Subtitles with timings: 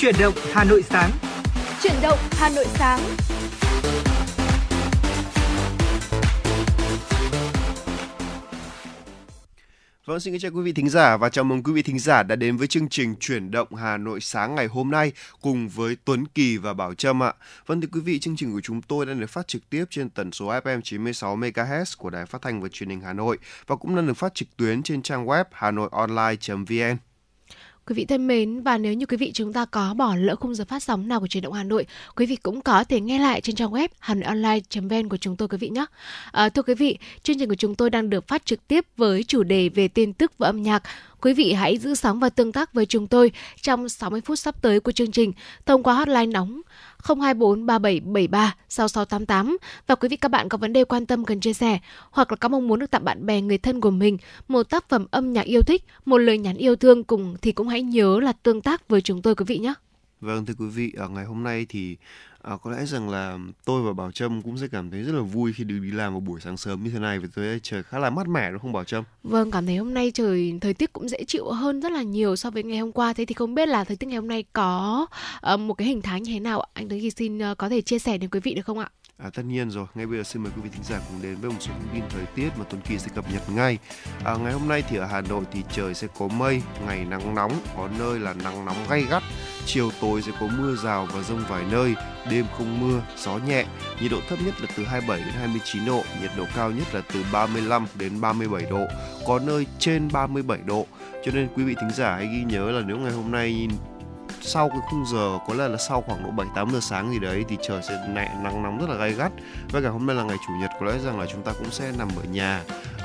[0.00, 1.10] Chuyển động Hà Nội sáng.
[1.82, 3.00] Chuyển động Hà Nội sáng.
[10.04, 12.36] Vâng, xin chào quý vị thính giả và chào mừng quý vị thính giả đã
[12.36, 16.26] đến với chương trình Chuyển động Hà Nội sáng ngày hôm nay cùng với Tuấn
[16.26, 17.32] Kỳ và Bảo Trâm ạ.
[17.66, 20.10] Vâng thưa quý vị, chương trình của chúng tôi đang được phát trực tiếp trên
[20.10, 23.76] tần số FM 96 MHz của Đài Phát thanh và Truyền hình Hà Nội và
[23.76, 27.07] cũng đang được phát trực tuyến trên trang web hanoionline.vn.
[27.88, 30.54] Quý vị thân mến và nếu như quý vị chúng ta có bỏ lỡ khung
[30.54, 33.18] giờ phát sóng nào của truyền động Hà Nội, quý vị cũng có thể nghe
[33.18, 35.84] lại trên trang web hanoionline.vn của chúng tôi quý vị nhé.
[36.32, 39.22] À, thưa quý vị, chương trình của chúng tôi đang được phát trực tiếp với
[39.22, 40.82] chủ đề về tin tức và âm nhạc.
[41.20, 44.62] Quý vị hãy giữ sóng và tương tác với chúng tôi trong 60 phút sắp
[44.62, 45.32] tới của chương trình
[45.66, 46.60] thông qua hotline nóng
[47.04, 51.52] 024 3773 6688 và quý vị các bạn có vấn đề quan tâm cần chia
[51.52, 51.78] sẻ
[52.10, 54.18] hoặc là có mong muốn được tặng bạn bè người thân của mình
[54.48, 57.68] một tác phẩm âm nhạc yêu thích, một lời nhắn yêu thương cùng thì cũng
[57.68, 59.74] hãy nhớ là tương tác với chúng tôi quý vị nhé.
[60.20, 61.96] Vâng thưa quý vị, ở ngày hôm nay thì
[62.48, 65.20] À, có lẽ rằng là tôi và Bảo Trâm cũng sẽ cảm thấy rất là
[65.20, 67.82] vui khi được đi làm vào buổi sáng sớm như thế này vì tôi trời
[67.82, 69.04] khá là mát mẻ đúng không Bảo Trâm?
[69.22, 72.36] Vâng, cảm thấy hôm nay trời thời tiết cũng dễ chịu hơn rất là nhiều
[72.36, 73.12] so với ngày hôm qua.
[73.12, 75.06] Thế thì không biết là thời tiết ngày hôm nay có
[75.54, 77.80] uh, một cái hình thái như thế nào Anh Tuấn Kỳ xin uh, có thể
[77.80, 78.90] chia sẻ đến quý vị được không ạ?
[79.24, 81.36] À, tất nhiên rồi, ngay bây giờ xin mời quý vị thính giả cùng đến
[81.40, 83.78] với một số thông tin thời tiết mà Tuấn Kỳ sẽ cập nhật ngay.
[84.24, 87.34] À, ngày hôm nay thì ở Hà Nội thì trời sẽ có mây, ngày nắng
[87.34, 89.22] nóng, có nơi là nắng nóng gay gắt.
[89.66, 91.94] Chiều tối sẽ có mưa rào và rông vài nơi,
[92.30, 93.66] đêm không mưa, gió nhẹ.
[94.00, 97.02] Nhiệt độ thấp nhất là từ 27 đến 29 độ, nhiệt độ cao nhất là
[97.12, 98.86] từ 35 đến 37 độ,
[99.26, 100.86] có nơi trên 37 độ.
[101.24, 103.68] Cho nên quý vị thính giả hãy ghi nhớ là nếu ngày hôm nay
[104.40, 107.18] sau cái khung giờ có lẽ là sau khoảng độ 7 8 giờ sáng gì
[107.18, 109.32] đấy thì trời sẽ nẹ nắng nóng rất là gay gắt.
[109.72, 111.70] Và cả hôm nay là ngày chủ nhật có lẽ rằng là chúng ta cũng
[111.70, 112.62] sẽ nằm ở nhà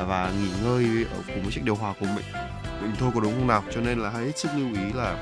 [0.08, 2.26] và nghỉ ngơi ở cùng với chiếc điều hòa của mình
[2.82, 3.64] mình thôi có đúng không nào?
[3.74, 5.18] Cho nên là hãy hết sức lưu ý là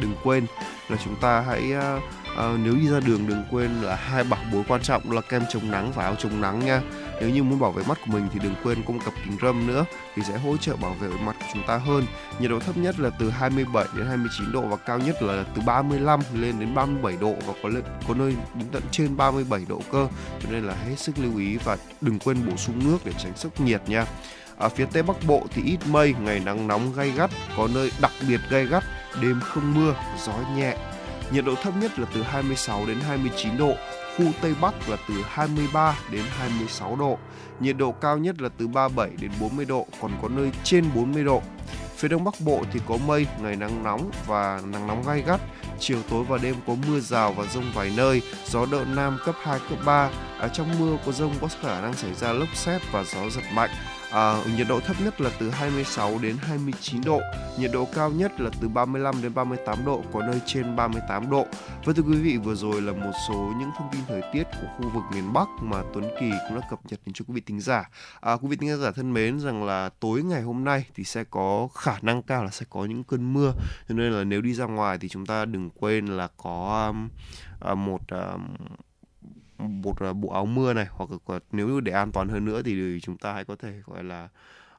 [0.00, 0.46] đừng quên
[0.88, 4.40] là chúng ta hãy uh, uh, nếu đi ra đường đừng quên là hai bảo
[4.52, 6.80] bối quan trọng là kem chống nắng và áo chống nắng nha
[7.20, 9.36] nếu như muốn bảo vệ mắt của mình thì đừng quên cung cấp cặp kính
[9.42, 12.04] râm nữa thì sẽ hỗ trợ bảo vệ mặt của chúng ta hơn.
[12.40, 15.62] Nhiệt độ thấp nhất là từ 27 đến 29 độ và cao nhất là từ
[15.66, 19.82] 35 lên đến 37 độ và có lên, có nơi đến tận trên 37 độ
[19.92, 20.08] cơ.
[20.42, 23.32] Cho nên là hết sức lưu ý và đừng quên bổ sung nước để tránh
[23.36, 24.06] sốc nhiệt nha.
[24.56, 27.92] Ở phía Tây Bắc Bộ thì ít mây, ngày nắng nóng gay gắt, có nơi
[28.00, 28.84] đặc biệt gay gắt,
[29.22, 29.94] đêm không mưa,
[30.26, 30.76] gió nhẹ.
[31.32, 33.74] Nhiệt độ thấp nhất là từ 26 đến 29 độ,
[34.20, 37.18] khu Tây Bắc là từ 23 đến 26 độ.
[37.60, 41.24] Nhiệt độ cao nhất là từ 37 đến 40 độ, còn có nơi trên 40
[41.24, 41.42] độ.
[41.96, 45.40] Phía Đông Bắc Bộ thì có mây, ngày nắng nóng và nắng nóng gai gắt.
[45.78, 49.34] Chiều tối và đêm có mưa rào và rông vài nơi, gió đợt Nam cấp
[49.42, 50.10] 2, cấp 3.
[50.38, 53.30] Ở à, trong mưa có rông có khả năng xảy ra lốc xét và gió
[53.30, 53.70] giật mạnh.
[54.12, 57.20] À, nhiệt độ thấp nhất là từ 26 đến 29 độ,
[57.58, 61.46] nhiệt độ cao nhất là từ 35 đến 38 độ, có nơi trên 38 độ.
[61.84, 64.68] Và thưa quý vị, vừa rồi là một số những thông tin thời tiết của
[64.76, 67.40] khu vực miền Bắc mà Tuấn Kỳ cũng đã cập nhật đến cho quý vị
[67.40, 67.90] tính giả.
[68.20, 71.24] À, quý vị tính giả thân mến rằng là tối ngày hôm nay thì sẽ
[71.24, 73.52] có khả năng cao là sẽ có những cơn mưa,
[73.88, 77.08] cho nên là nếu đi ra ngoài thì chúng ta đừng quên là có um,
[77.60, 78.42] à, một um,
[79.68, 82.62] một à, bộ áo mưa này hoặc là nếu như để an toàn hơn nữa
[82.62, 84.28] thì chúng ta hãy có thể gọi là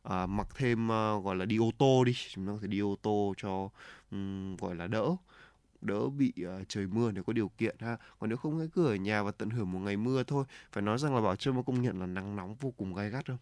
[0.03, 2.13] à, mặc thêm à, gọi là đi ô tô đi.
[2.29, 3.69] Chúng ta có thể đi ô tô cho
[4.11, 5.15] um, gọi là đỡ
[5.81, 7.97] đỡ bị uh, trời mưa nếu có điều kiện ha.
[8.19, 10.45] Còn nếu không hãy cứ ở nhà và tận hưởng một ngày mưa thôi.
[10.71, 13.09] Phải nói rằng là bảo trâm có công nhận là nắng nóng vô cùng gai
[13.09, 13.37] gắt không?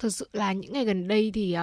[0.00, 1.56] Thực sự là những ngày gần đây thì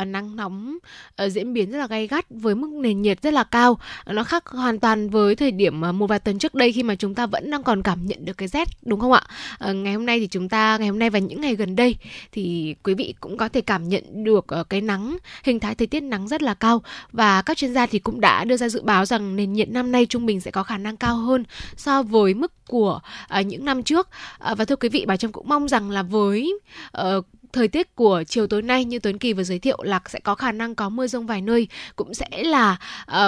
[0.00, 0.78] uh, nắng nóng
[1.24, 3.78] uh, diễn biến rất là gay gắt với mức nền nhiệt rất là cao.
[4.06, 6.94] Nó khác hoàn toàn với thời điểm uh, một vài tuần trước đây khi mà
[6.94, 9.22] chúng ta vẫn đang còn cảm nhận được cái rét đúng không ạ?
[9.70, 11.96] Uh, ngày hôm nay thì chúng ta ngày hôm nay và những ngày gần đây
[12.32, 15.86] thì quý vị cũng có thể cảm nhận được uh, cái nắng hình thái thời
[15.86, 16.82] tiết nắng rất là cao.
[17.12, 19.92] Và các chuyên gia thì cũng đã đưa ra dự báo rằng nền nhiệt năm
[19.92, 21.44] nay trung bình sẽ có khả năng cao hơn
[21.76, 23.00] so với mức của
[23.40, 24.08] uh, những năm trước.
[24.52, 26.52] Uh, và thưa quý vị bà trâm cũng mong rằng là với
[26.98, 30.20] uh, thời tiết của chiều tối nay như Tuấn Kỳ vừa giới thiệu là sẽ
[30.20, 32.76] có khả năng có mưa rông vài nơi cũng sẽ là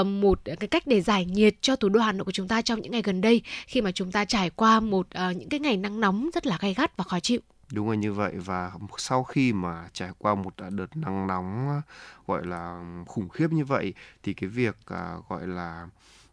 [0.01, 2.63] uh, một cái cách để giải nhiệt cho thủ đô Hà Nội của chúng ta
[2.63, 5.61] trong những ngày gần đây khi mà chúng ta trải qua một uh, những cái
[5.61, 7.41] ngày nắng nóng rất là gay gắt và khó chịu.
[7.73, 11.81] Đúng là như vậy và sau khi mà trải qua một à, đợt nắng nóng
[12.27, 15.89] gọi là khủng khiếp như vậy thì cái việc uh, gọi là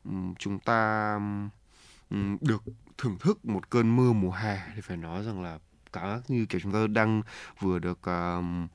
[0.05, 1.13] um, chúng ta
[2.09, 2.63] um, được
[2.97, 5.59] thưởng thức một cơn mưa mùa hè thì phải nói rằng là
[5.97, 7.21] cả như kiểu chúng ta đang
[7.59, 8.69] vừa được uh,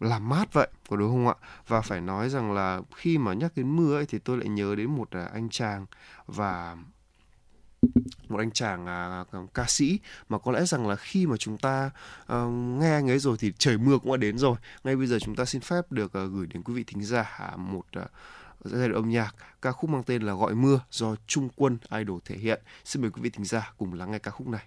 [0.00, 1.34] làm mát vậy có đúng không ạ?
[1.66, 4.74] Và phải nói rằng là khi mà nhắc đến mưa ấy thì tôi lại nhớ
[4.74, 5.86] đến một à, anh chàng
[6.26, 6.76] và
[8.28, 9.24] một anh chàng à,
[9.54, 10.00] ca sĩ.
[10.28, 11.90] Mà có lẽ rằng là khi mà chúng ta
[12.26, 12.44] à,
[12.78, 14.56] nghe anh ấy rồi thì trời mưa cũng đã đến rồi.
[14.84, 17.54] Ngay bây giờ chúng ta xin phép được à, gửi đến quý vị thính giả
[17.56, 18.06] một à,
[18.64, 19.34] giai đoạn âm nhạc.
[19.62, 22.62] Ca khúc mang tên là gọi mưa do trung quân idol thể hiện.
[22.84, 24.66] Xin mời quý vị thính giả cùng lắng nghe ca khúc này.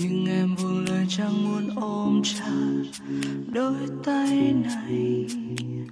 [1.21, 2.51] chẳng muốn ôm chặt
[3.53, 5.25] đôi tay này.
[5.27, 5.87] Nhìn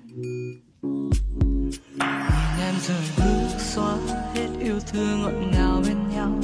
[2.60, 3.98] em rời bước xóa
[4.36, 6.40] hết yêu thương ngọt ngào bên nhau.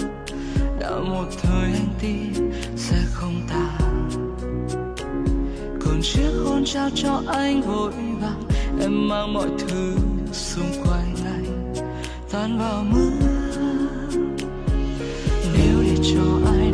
[0.79, 4.09] Đã một thời anh tin sẽ không tàn.
[5.79, 8.43] Còn chiếc hôn trao cho anh vội vàng,
[8.81, 9.95] em mang mọi thứ
[10.31, 11.73] xung quanh anh,
[12.31, 13.09] tan vào mưa.
[15.53, 16.71] Nếu để cho ai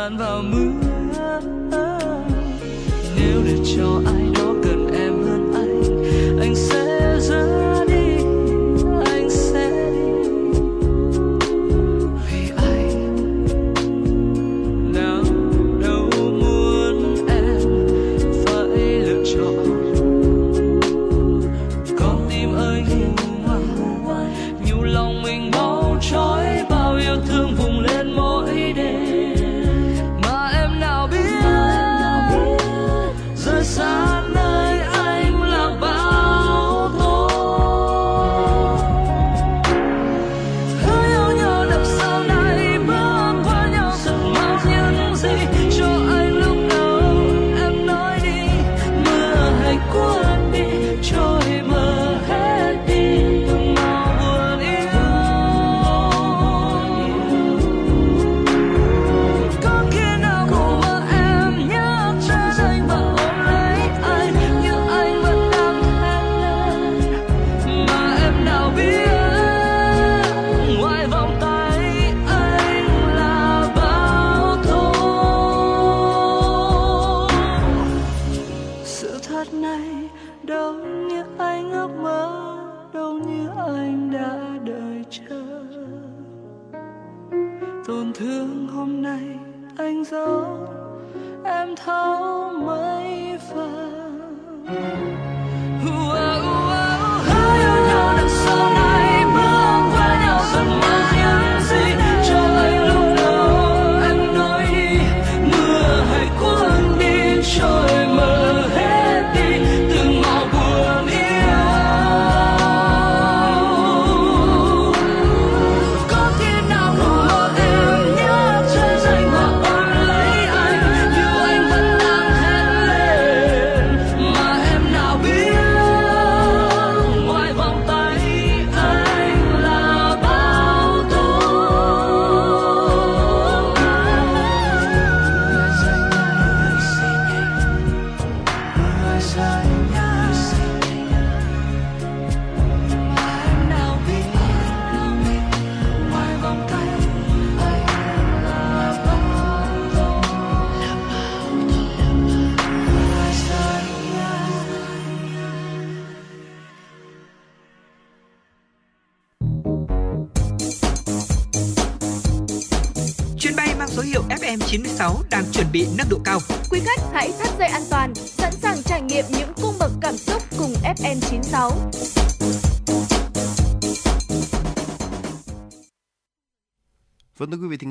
[0.00, 0.69] 难道？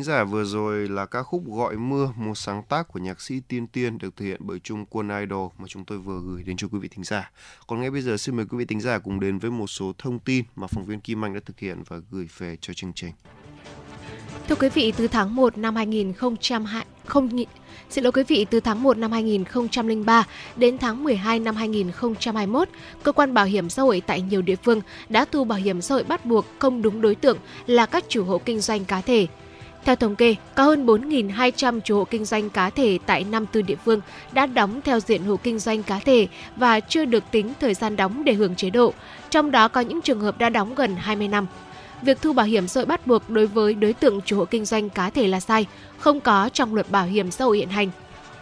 [0.10, 3.68] Giả, vừa rồi là ca khúc Gọi mưa, một sáng tác của nhạc sĩ Tiên
[3.68, 6.68] Tiên được thực hiện bởi Trung Quân Idol mà chúng tôi vừa gửi đến cho
[6.72, 7.32] quý vị thính giả.
[7.68, 9.94] Còn ngay bây giờ xin mời quý vị thính giả cùng đến với một số
[9.98, 12.94] thông tin mà phóng viên Kim Anh đã thực hiện và gửi về cho chương
[12.94, 13.12] trình.
[14.48, 17.30] Thưa quý vị, từ tháng 1 năm 2002, không
[17.90, 22.70] Xin lỗi quý vị, từ tháng 1 năm 2003 đến tháng 12 năm 2021,
[23.04, 25.96] cơ quan bảo hiểm xã hội tại nhiều địa phương đã thu bảo hiểm xã
[25.96, 27.38] hội bắt buộc không đúng đối tượng
[27.68, 29.28] là các chủ hộ kinh doanh cá thể.
[29.86, 33.76] Theo thống kê, có hơn 4.200 chủ hộ kinh doanh cá thể tại 54 địa
[33.86, 37.74] phương đã đóng theo diện hộ kinh doanh cá thể và chưa được tính thời
[37.74, 38.94] gian đóng để hưởng chế độ,
[39.30, 41.48] trong đó có những trường hợp đã đóng gần 20 năm
[42.02, 44.66] việc thu bảo hiểm xã hội bắt buộc đối với đối tượng chủ hộ kinh
[44.66, 45.66] doanh cá thể là sai,
[45.98, 47.90] không có trong luật bảo hiểm xã hội hiện hành.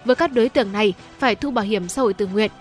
[0.05, 2.51] Với các đối tượng này phải thu bảo hiểm xã hội tự nguyện.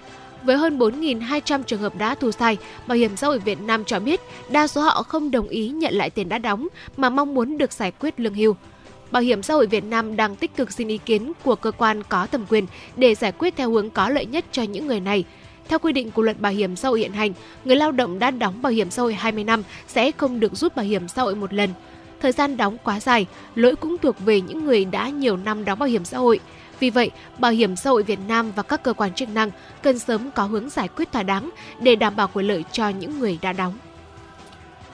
[0.46, 4.00] Với hơn 4.200 trường hợp đã thu sai, Bảo hiểm xã hội Việt Nam cho
[4.00, 7.58] biết đa số họ không đồng ý nhận lại tiền đã đóng mà mong muốn
[7.58, 8.56] được giải quyết lương hưu.
[9.10, 12.02] Bảo hiểm xã hội Việt Nam đang tích cực xin ý kiến của cơ quan
[12.02, 15.24] có thẩm quyền để giải quyết theo hướng có lợi nhất cho những người này–
[15.68, 17.32] theo quy định của luật bảo hiểm xã hội hiện hành,
[17.64, 20.76] người lao động đã đóng bảo hiểm xã hội 20 năm sẽ không được rút
[20.76, 21.70] bảo hiểm xã hội một lần.
[22.20, 25.78] Thời gian đóng quá dài, lỗi cũng thuộc về những người đã nhiều năm đóng
[25.78, 26.40] bảo hiểm xã hội.
[26.80, 29.50] Vì vậy, Bảo hiểm xã hội Việt Nam và các cơ quan chức năng
[29.83, 33.18] cần sớm có hướng giải quyết thỏa đáng để đảm bảo quyền lợi cho những
[33.18, 33.75] người đã đóng.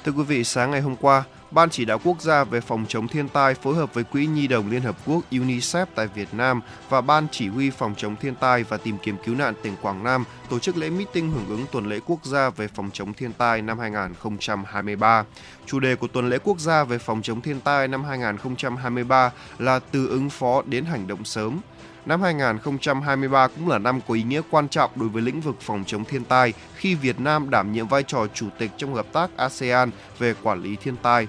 [0.04, 3.08] Thưa quý vị, sáng ngày hôm qua, Ban chỉ đạo quốc gia về phòng chống
[3.08, 6.60] thiên tai phối hợp với Quỹ Nhi đồng Liên Hợp Quốc UNICEF tại Việt Nam
[6.88, 10.04] và Ban chỉ huy phòng chống thiên tai và tìm kiếm cứu nạn tỉnh Quảng
[10.04, 13.32] Nam tổ chức lễ meeting hưởng ứng tuần lễ quốc gia về phòng chống thiên
[13.32, 15.24] tai năm 2023.
[15.66, 19.78] Chủ đề của tuần lễ quốc gia về phòng chống thiên tai năm 2023 là
[19.78, 21.60] từ ứng phó đến hành động sớm–
[22.06, 25.84] Năm 2023 cũng là năm có ý nghĩa quan trọng đối với lĩnh vực phòng
[25.86, 29.36] chống thiên tai khi Việt Nam đảm nhiệm vai trò chủ tịch trong hợp tác
[29.36, 31.28] ASEAN về quản lý thiên tai.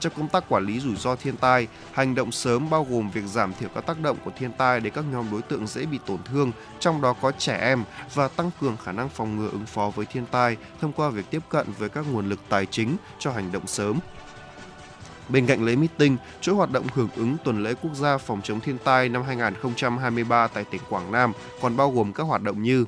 [0.00, 3.24] Trong công tác quản lý rủi ro thiên tai, hành động sớm bao gồm việc
[3.26, 5.98] giảm thiểu các tác động của thiên tai đến các nhóm đối tượng dễ bị
[6.06, 9.66] tổn thương, trong đó có trẻ em và tăng cường khả năng phòng ngừa ứng
[9.66, 12.96] phó với thiên tai thông qua việc tiếp cận với các nguồn lực tài chính
[13.18, 13.98] cho hành động sớm,
[15.32, 18.60] Bên cạnh lễ meeting, chuỗi hoạt động hưởng ứng tuần lễ quốc gia phòng chống
[18.60, 22.84] thiên tai năm 2023 tại tỉnh Quảng Nam còn bao gồm các hoạt động như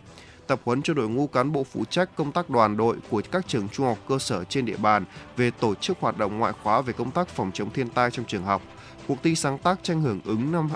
[0.47, 3.49] tập huấn cho đội ngũ cán bộ phụ trách công tác đoàn đội của các
[3.49, 5.05] trường trung học cơ sở trên địa bàn
[5.37, 8.25] về tổ chức hoạt động ngoại khóa về công tác phòng chống thiên tai trong
[8.27, 8.63] trường học.
[9.09, 10.69] Cuộc thi sáng tác tranh hưởng ứng năm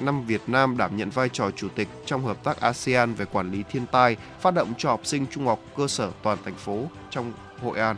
[0.00, 3.52] năm Việt Nam đảm nhận vai trò chủ tịch trong hợp tác ASEAN về quản
[3.52, 6.84] lý thiên tai, phát động cho học sinh trung học cơ sở toàn thành phố
[7.10, 7.96] trong Hội An.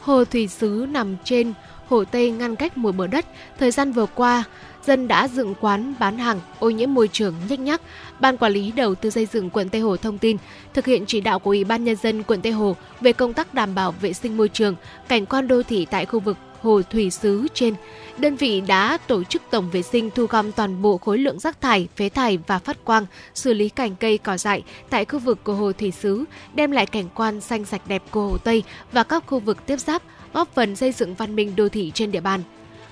[0.00, 1.52] Hồ Thủy Sứ nằm trên
[1.88, 3.26] Hồ Tây ngăn cách một bờ đất,
[3.58, 4.44] thời gian vừa qua,
[4.86, 7.82] dân đã dựng quán bán hàng ô nhiễm môi trường nhếch nhác.
[8.20, 10.36] Ban quản lý đầu tư xây dựng quận Tây Hồ thông tin,
[10.74, 13.54] thực hiện chỉ đạo của Ủy ban nhân dân quận Tây Hồ về công tác
[13.54, 14.74] đảm bảo vệ sinh môi trường,
[15.08, 17.74] cảnh quan đô thị tại khu vực hồ thủy xứ trên.
[18.18, 21.60] Đơn vị đã tổ chức tổng vệ sinh thu gom toàn bộ khối lượng rác
[21.60, 25.44] thải, phế thải và phát quang, xử lý cành cây cỏ dại tại khu vực
[25.44, 26.24] của hồ thủy xứ,
[26.54, 28.62] đem lại cảnh quan xanh sạch đẹp của hồ Tây
[28.92, 32.12] và các khu vực tiếp giáp, góp phần xây dựng văn minh đô thị trên
[32.12, 32.42] địa bàn.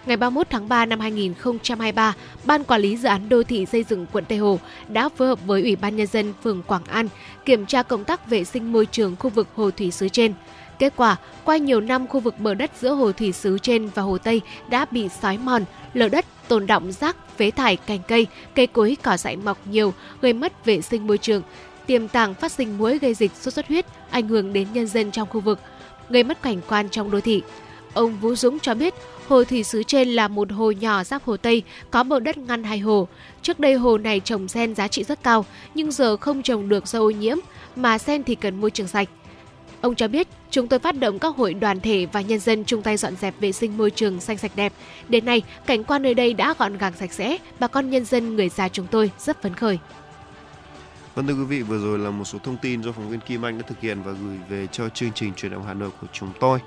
[0.07, 4.07] Ngày 31 tháng 3 năm 2023, Ban Quản lý Dự án Đô thị xây dựng
[4.13, 7.09] quận Tây Hồ đã phối hợp với Ủy ban Nhân dân phường Quảng An
[7.45, 10.33] kiểm tra công tác vệ sinh môi trường khu vực Hồ Thủy Sứ trên.
[10.79, 14.03] Kết quả, qua nhiều năm khu vực bờ đất giữa Hồ Thủy Sứ trên và
[14.03, 18.27] Hồ Tây đã bị xói mòn, lở đất, tồn động rác, phế thải, cành cây,
[18.55, 21.43] cây cối cỏ dại mọc nhiều, gây mất vệ sinh môi trường,
[21.87, 25.11] tiềm tàng phát sinh muối gây dịch sốt xuất huyết, ảnh hưởng đến nhân dân
[25.11, 25.59] trong khu vực
[26.11, 27.43] gây mất cảnh quan trong đô thị.
[27.95, 28.95] Ông Vũ Dũng cho biết,
[29.29, 32.64] hồ thủy sứ trên là một hồ nhỏ giáp hồ Tây, có bờ đất ngăn
[32.64, 33.09] hai hồ.
[33.43, 36.87] Trước đây hồ này trồng sen giá trị rất cao, nhưng giờ không trồng được
[36.87, 37.38] do ô nhiễm,
[37.76, 39.09] mà sen thì cần môi trường sạch.
[39.81, 42.83] Ông cho biết, chúng tôi phát động các hội đoàn thể và nhân dân chung
[42.83, 44.73] tay dọn dẹp vệ sinh môi trường xanh sạch đẹp.
[45.09, 48.37] Đến nay, cảnh quan nơi đây đã gọn gàng sạch sẽ, bà con nhân dân
[48.37, 49.79] người già chúng tôi rất phấn khởi.
[51.21, 53.45] Vâng thưa quý vị, vừa rồi là một số thông tin do phóng viên Kim
[53.45, 56.07] Anh đã thực hiện và gửi về cho chương trình truyền động Hà Nội của
[56.12, 56.59] chúng tôi.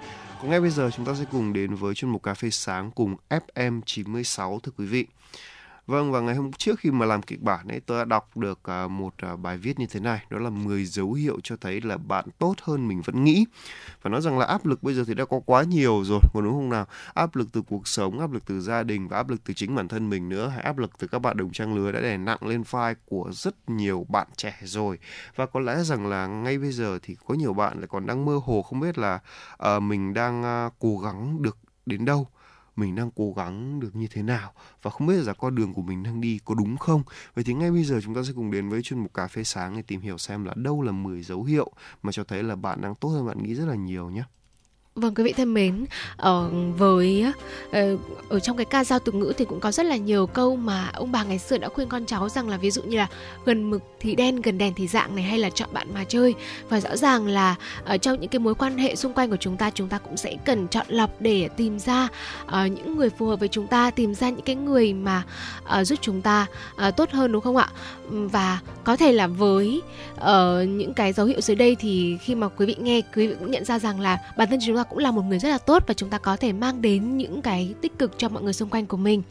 [0.42, 2.92] Còn ngay bây giờ chúng ta sẽ cùng đến với chuyên mục cà phê sáng
[2.92, 5.06] cùng FM 96 thưa quý vị.
[5.88, 8.60] Vâng và ngày hôm trước khi mà làm kịch bản ấy tôi đã đọc được
[8.64, 11.82] à, một à, bài viết như thế này, đó là 10 dấu hiệu cho thấy
[11.82, 13.46] là bạn tốt hơn mình vẫn nghĩ.
[14.02, 16.44] Và nói rằng là áp lực bây giờ thì đã có quá nhiều rồi, còn
[16.44, 16.86] đúng không nào?
[17.14, 19.76] Áp lực từ cuộc sống, áp lực từ gia đình và áp lực từ chính
[19.76, 22.18] bản thân mình nữa, hay áp lực từ các bạn đồng trang lứa đã đè
[22.18, 25.00] nặng lên vai của rất nhiều bạn trẻ rồi.
[25.36, 28.26] Và có lẽ rằng là ngay bây giờ thì có nhiều bạn lại còn đang
[28.26, 29.20] mơ hồ không biết là
[29.76, 32.28] uh, mình đang uh, cố gắng được đến đâu
[32.76, 35.82] mình đang cố gắng được như thế nào và không biết là con đường của
[35.82, 37.04] mình đang đi có đúng không.
[37.36, 39.44] Vậy thì ngay bây giờ chúng ta sẽ cùng đến với chuyên mục cà phê
[39.44, 41.72] sáng để tìm hiểu xem là đâu là 10 dấu hiệu
[42.04, 44.24] mà cho thấy là bạn đang tốt hơn bạn nghĩ rất là nhiều nhé.
[44.96, 45.86] Vâng quý vị thân mến,
[46.18, 47.26] ở với
[47.72, 47.98] ờ,
[48.30, 50.90] ở trong cái ca dao tục ngữ thì cũng có rất là nhiều câu mà
[50.94, 53.08] ông bà ngày xưa đã khuyên con cháu rằng là ví dụ như là
[53.46, 56.34] gần mực thì đen, gần đèn thì dạng này hay là chọn bạn mà chơi.
[56.70, 59.58] Và rõ ràng là ở trong những cái mối quan hệ xung quanh của chúng
[59.58, 62.08] ta chúng ta cũng sẽ cần chọn lọc để tìm ra
[62.52, 65.24] những người phù hợp với chúng ta, tìm ra những cái người mà
[65.84, 66.46] giúp chúng ta
[66.98, 67.70] tốt hơn đúng không ạ?
[68.10, 69.82] Và có thể là với
[70.68, 73.52] những cái dấu hiệu dưới đây thì khi mà quý vị nghe quý vị cũng
[73.52, 75.84] nhận ra rằng là bản thân chúng ta cũng là một người rất là tốt
[75.88, 78.70] và chúng ta có thể mang đến những cái tích cực cho mọi người xung
[78.70, 79.24] quanh của mình.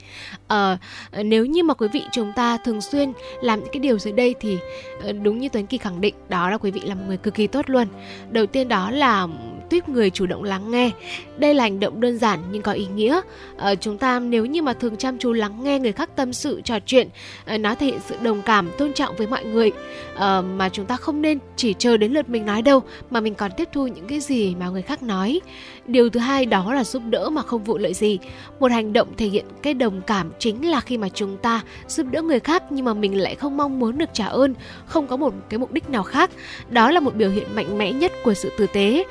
[0.49, 0.79] À,
[1.25, 4.35] nếu như mà quý vị chúng ta thường xuyên làm những cái điều dưới đây
[4.41, 4.59] thì
[5.03, 7.35] ờ, đúng như Tuấn Kỳ khẳng định đó là quý vị là một người cực
[7.35, 7.89] kỳ tốt luôn.
[8.31, 9.27] Đầu tiên đó là
[9.73, 10.91] tuyếp người chủ động lắng nghe.
[11.37, 13.21] Đây là hành động đơn giản nhưng có ý nghĩa.
[13.57, 16.61] À, chúng ta nếu như mà thường chăm chú lắng nghe người khác tâm sự
[16.65, 17.09] trò chuyện
[17.45, 19.71] à, nó thể hiện sự đồng cảm tôn trọng với mọi người.
[20.17, 23.35] À, mà chúng ta không nên chỉ chờ đến lượt mình nói đâu mà mình
[23.35, 25.41] còn tiếp thu những cái gì mà người khác nói.
[25.87, 28.19] Điều thứ hai đó là giúp đỡ mà không vụ lợi gì.
[28.61, 32.07] Một hành động thể hiện cái đồng cảm chính là khi mà chúng ta giúp
[32.11, 34.55] đỡ người khác nhưng mà mình lại không mong muốn được trả ơn
[34.87, 36.31] không có một cái mục đích nào khác.
[36.71, 39.05] Đó là một biểu hiện mạnh mẽ nhất của sự tử tế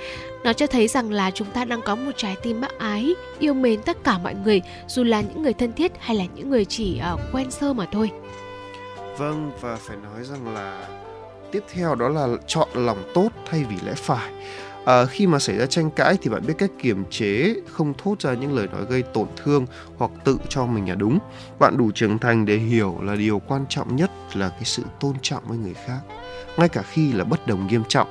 [0.43, 3.54] nó cho thấy rằng là chúng ta đang có một trái tim bác ái yêu
[3.54, 6.65] mến tất cả mọi người dù là những người thân thiết hay là những người
[6.65, 8.12] chỉ uh, quen sơ mà thôi.
[9.17, 10.88] Vâng và phải nói rằng là
[11.51, 14.32] tiếp theo đó là chọn lòng tốt thay vì lẽ phải.
[14.86, 18.21] À, khi mà xảy ra tranh cãi thì bạn biết cách kiềm chế không thốt
[18.21, 19.65] ra những lời nói gây tổn thương
[19.97, 21.19] hoặc tự cho mình là đúng.
[21.60, 25.13] Bạn đủ trưởng thành để hiểu là điều quan trọng nhất là cái sự tôn
[25.21, 25.99] trọng với người khác
[26.58, 28.08] ngay cả khi là bất đồng nghiêm trọng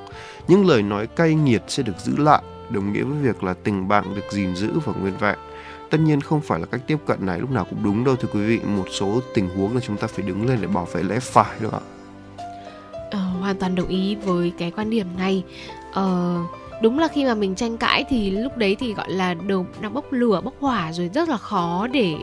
[0.47, 3.87] những lời nói cay nghiệt sẽ được giữ lại đồng nghĩa với việc là tình
[3.87, 5.37] bạn được gìn giữ và nguyên vẹn.
[5.89, 8.27] Tất nhiên không phải là cách tiếp cận này lúc nào cũng đúng đâu thưa
[8.33, 8.59] quý vị.
[8.65, 11.55] Một số tình huống là chúng ta phải đứng lên để bảo vệ lẽ phải
[11.59, 11.83] nữa ạ.
[13.11, 15.43] Ờ, hoàn toàn đồng ý với cái quan điểm này.
[15.93, 16.37] Ờ,
[16.81, 19.93] đúng là khi mà mình tranh cãi thì lúc đấy thì gọi là đầu đang
[19.93, 22.15] bốc lửa bốc hỏa rồi rất là khó để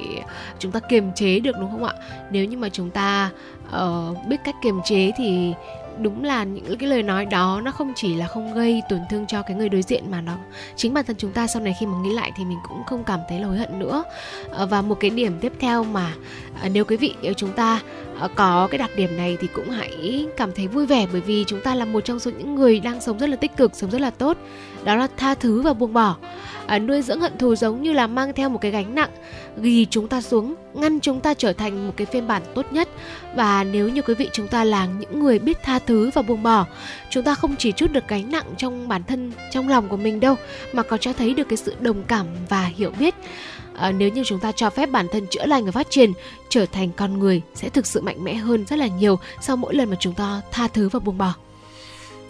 [0.58, 1.94] chúng ta kiềm chế được đúng không ạ?
[2.30, 3.30] Nếu như mà chúng ta
[3.76, 5.54] uh, biết cách kiềm chế thì
[6.02, 9.26] đúng là những cái lời nói đó nó không chỉ là không gây tổn thương
[9.26, 10.36] cho cái người đối diện mà nó
[10.76, 13.04] chính bản thân chúng ta sau này khi mà nghĩ lại thì mình cũng không
[13.04, 14.04] cảm thấy là hối hận nữa.
[14.50, 16.12] Ờ, và một cái điểm tiếp theo mà
[16.62, 17.80] ờ, nếu quý vị chúng ta
[18.18, 21.44] ờ, có cái đặc điểm này thì cũng hãy cảm thấy vui vẻ bởi vì
[21.46, 23.90] chúng ta là một trong số những người đang sống rất là tích cực, sống
[23.90, 24.36] rất là tốt.
[24.84, 26.16] Đó là tha thứ và buông bỏ
[26.68, 29.10] à, nuôi dưỡng hận thù giống như là mang theo một cái gánh nặng.
[29.62, 32.88] Ghi chúng ta xuống ngăn chúng ta trở thành một cái phiên bản tốt nhất.
[33.34, 36.42] Và nếu như quý vị chúng ta là những người biết tha thứ và buông
[36.42, 36.66] bỏ
[37.10, 40.20] chúng ta không chỉ chút được gánh nặng trong bản thân trong lòng của mình
[40.20, 40.34] đâu
[40.72, 43.14] mà còn cho thấy được cái sự đồng cảm và hiểu biết.
[43.76, 46.12] À, nếu như chúng ta cho phép bản thân chữa lành và phát triển
[46.48, 49.74] trở thành con người sẽ thực sự mạnh mẽ hơn rất là nhiều sau mỗi
[49.74, 51.34] lần mà chúng ta tha thứ và buông bỏ.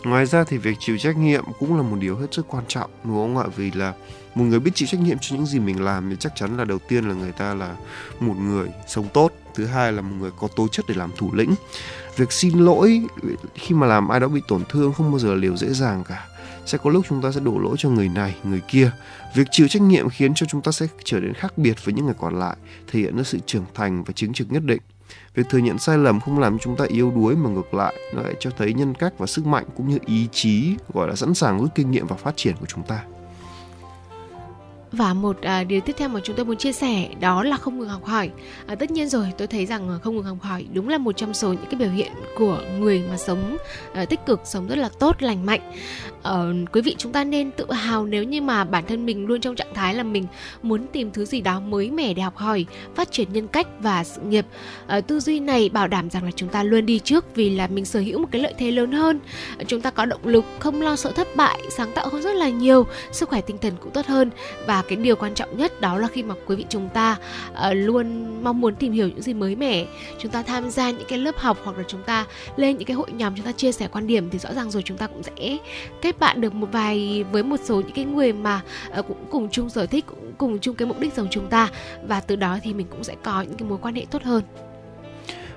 [0.05, 2.91] Ngoài ra thì việc chịu trách nhiệm cũng là một điều hết sức quan trọng
[3.05, 3.45] đúng không ạ?
[3.57, 3.93] Vì là
[4.39, 6.65] một người biết chịu trách nhiệm cho những gì mình làm thì chắc chắn là
[6.65, 7.77] đầu tiên là người ta là
[8.21, 9.33] một người sống tốt.
[9.55, 11.55] Thứ hai là một người có tố chất để làm thủ lĩnh.
[12.17, 13.03] Việc xin lỗi,
[13.55, 16.05] khi mà làm ai đó bị tổn thương không bao giờ là điều dễ dàng
[16.09, 16.27] cả.
[16.67, 18.91] Sẽ có lúc chúng ta sẽ đổ lỗi cho người này, người kia.
[19.35, 22.05] Việc chịu trách nhiệm khiến cho chúng ta sẽ trở nên khác biệt với những
[22.05, 24.81] người còn lại, thể hiện ra sự trưởng thành và chứng trực nhất định.
[25.35, 28.23] Việc thừa nhận sai lầm không làm chúng ta yếu đuối mà ngược lại, nó
[28.23, 31.35] lại cho thấy nhân cách và sức mạnh cũng như ý chí, gọi là sẵn
[31.35, 33.05] sàng rút kinh nghiệm và phát triển của chúng ta
[34.93, 37.79] và một à, điều tiếp theo mà chúng tôi muốn chia sẻ đó là không
[37.79, 38.31] ngừng học hỏi.
[38.67, 41.17] À, tất nhiên rồi tôi thấy rằng à, không ngừng học hỏi đúng là một
[41.17, 43.57] trong số những cái biểu hiện của người mà sống
[43.95, 45.61] à, tích cực sống rất là tốt lành mạnh.
[46.23, 46.33] À,
[46.73, 49.57] quý vị chúng ta nên tự hào nếu như mà bản thân mình luôn trong
[49.57, 50.27] trạng thái là mình
[50.63, 54.05] muốn tìm thứ gì đó mới mẻ để học hỏi phát triển nhân cách và
[54.05, 54.47] sự nghiệp.
[54.87, 57.67] À, tư duy này bảo đảm rằng là chúng ta luôn đi trước vì là
[57.67, 59.21] mình sở hữu một cái lợi thế lớn hơn.
[59.59, 62.35] À, chúng ta có động lực không lo sợ thất bại sáng tạo hơn rất
[62.37, 64.31] là nhiều sức khỏe tinh thần cũng tốt hơn
[64.67, 67.17] và cái điều quan trọng nhất đó là khi mà quý vị chúng ta
[67.53, 69.87] uh, luôn mong muốn tìm hiểu những gì mới mẻ
[70.19, 72.95] chúng ta tham gia những cái lớp học hoặc là chúng ta lên những cái
[72.95, 75.23] hội nhóm chúng ta chia sẻ quan điểm thì rõ ràng rồi chúng ta cũng
[75.23, 75.59] sẽ
[76.03, 78.61] kết bạn được một vài với một số những cái người mà
[78.99, 81.71] uh, cũng cùng chung sở thích cũng cùng chung cái mục đích giống chúng ta.
[82.07, 84.43] Và từ đó thì mình cũng sẽ có những cái mối quan hệ tốt hơn.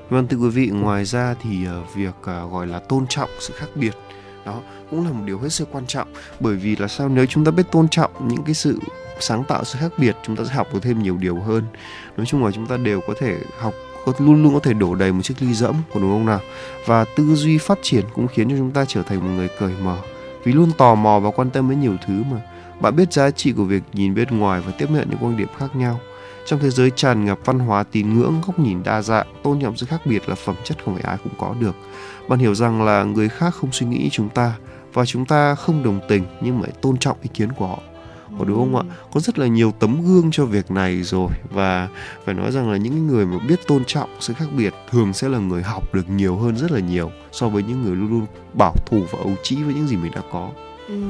[0.10, 1.50] Vâng thưa quý vị, ngoài ra thì
[1.82, 3.94] uh, việc uh, gọi là tôn trọng sự khác biệt
[4.46, 6.14] đó cũng là một điều hết sức quan trọng.
[6.40, 8.80] Bởi vì là sao nếu chúng ta biết tôn trọng những cái sự
[9.22, 11.64] sáng tạo sự khác biệt chúng ta sẽ học được thêm nhiều điều hơn.
[12.18, 13.74] Nói chung là chúng ta đều có thể học
[14.06, 16.40] có, luôn luôn có thể đổ đầy một chiếc ly dẫm của đúng không nào?
[16.86, 19.74] Và tư duy phát triển cũng khiến cho chúng ta trở thành một người cởi
[19.84, 19.98] mở.
[20.44, 22.42] Vì luôn tò mò và quan tâm đến nhiều thứ mà.
[22.82, 25.48] Bạn biết giá trị của việc nhìn bên ngoài và tiếp nhận những quan điểm
[25.58, 26.00] khác nhau.
[26.46, 29.78] Trong thế giới tràn ngập văn hóa tín ngưỡng góc nhìn đa dạng tôn trọng
[29.78, 31.76] sự khác biệt là phẩm chất không phải ai cũng có được.
[32.28, 34.54] Bạn hiểu rằng là người khác không suy nghĩ chúng ta
[34.94, 37.80] và chúng ta không đồng tình nhưng mà tôn trọng ý kiến của họ
[38.40, 38.96] có đúng không ạ?
[39.14, 41.30] Có rất là nhiều tấm gương cho việc này rồi.
[41.50, 41.90] Và
[42.26, 45.30] phải nói rằng là những người mà biết tôn trọng sự khác biệt thường sẽ
[45.30, 48.26] là người học được nhiều hơn rất là nhiều so với những người luôn luôn
[48.58, 50.50] bảo thủ và ấu trĩ với những gì mình đã có.
[50.88, 51.02] Ừ.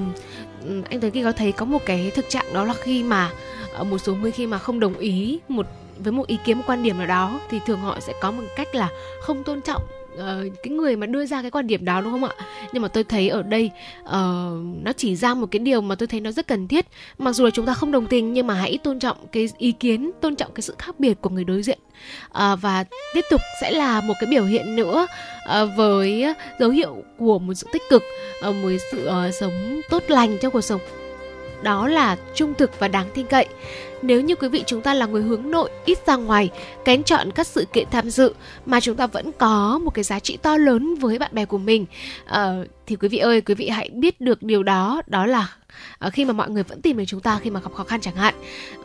[0.64, 3.30] ừ anh Tuấn Kỳ có thấy có một cái thực trạng đó là khi mà
[3.74, 5.66] ờ, một số người khi mà không đồng ý một
[6.00, 8.44] với một ý kiến một quan điểm nào đó thì thường họ sẽ có một
[8.56, 8.90] cách là
[9.22, 9.82] không tôn trọng
[10.13, 12.36] uh, cái người mà đưa ra cái quan điểm đó đúng không ạ?
[12.74, 13.71] Nhưng mà tôi thấy ở đây
[14.02, 14.12] uh,
[14.84, 16.86] nó chỉ ra một cái điều mà tôi thấy nó rất cần thiết.
[17.17, 19.71] Mặc dù là chúng ta không đồng tình nhưng mà hãy tôn trọng cái ý
[19.71, 21.80] kiến tôn trọng cái sự khác biệt của người đối diện.
[22.28, 25.08] Uh, và tiếp tục sẽ là một cái biểu hiện nữa
[25.62, 26.26] uh, với
[26.60, 28.04] dấu hiệu của một sự tích cực
[28.50, 30.82] uh, một sự uh, sống tốt lành trong cuộc sống.
[31.63, 33.47] Đó là trung thực và đáng tin cậy.
[34.02, 36.50] Nếu như quý vị chúng ta là người hướng nội, ít ra ngoài,
[36.86, 38.34] kén chọn các sự kiện tham dự
[38.66, 41.58] mà chúng ta vẫn có một cái giá trị to lớn với bạn bè của
[41.58, 41.86] mình,
[42.30, 45.56] uh, thì quý vị ơi, quý vị hãy biết được điều đó, đó là
[46.00, 48.02] à, khi mà mọi người vẫn tìm đến chúng ta khi mà gặp khó khăn
[48.02, 48.36] chẳng hạn.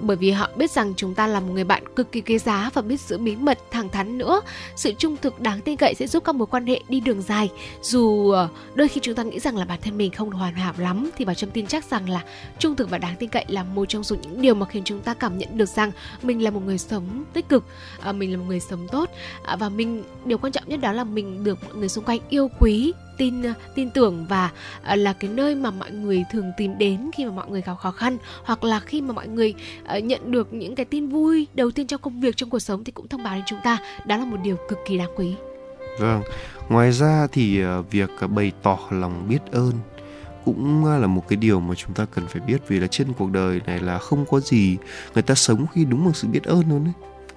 [0.01, 2.71] Bởi vì họ biết rằng chúng ta là một người bạn cực kỳ quý giá
[2.75, 4.41] và biết giữ bí mật thẳng thắn nữa.
[4.77, 7.51] Sự trung thực đáng tin cậy sẽ giúp các mối quan hệ đi đường dài.
[7.83, 10.75] Dù ờ, đôi khi chúng ta nghĩ rằng là bản thân mình không hoàn hảo
[10.79, 12.25] lắm thì bảo trâm tin chắc rằng là
[12.59, 15.01] trung thực và đáng tin cậy là một trong số những điều mà khiến chúng
[15.01, 17.65] ta cảm nhận được rằng mình là một người sống tích cực
[18.01, 19.11] à, mình là một người sống tốt.
[19.45, 22.21] À, và mình điều quan trọng nhất đó là mình được mọi người xung quanh
[22.29, 24.51] yêu quý tin ờ, tin tưởng và
[24.83, 27.75] ờ, là cái nơi mà mọi người thường tìm đến khi mà mọi người gặp
[27.75, 31.47] khó khăn, hoặc là khi mà mọi người ờ, nhận được những cái tin vui
[31.55, 33.79] đầu tiên trong công việc, trong cuộc sống thì cũng thông báo đến chúng ta.
[34.07, 35.35] Đó là một điều cực kỳ đáng quý.
[35.99, 36.23] Vâng.
[36.69, 39.73] Ngoài ra thì việc bày tỏ lòng biết ơn
[40.45, 43.31] cũng là một cái điều mà chúng ta cần phải biết, vì là trên cuộc
[43.31, 44.77] đời này là không có gì
[45.15, 46.95] người ta sống khi đúng một sự biết ơn luôn đấy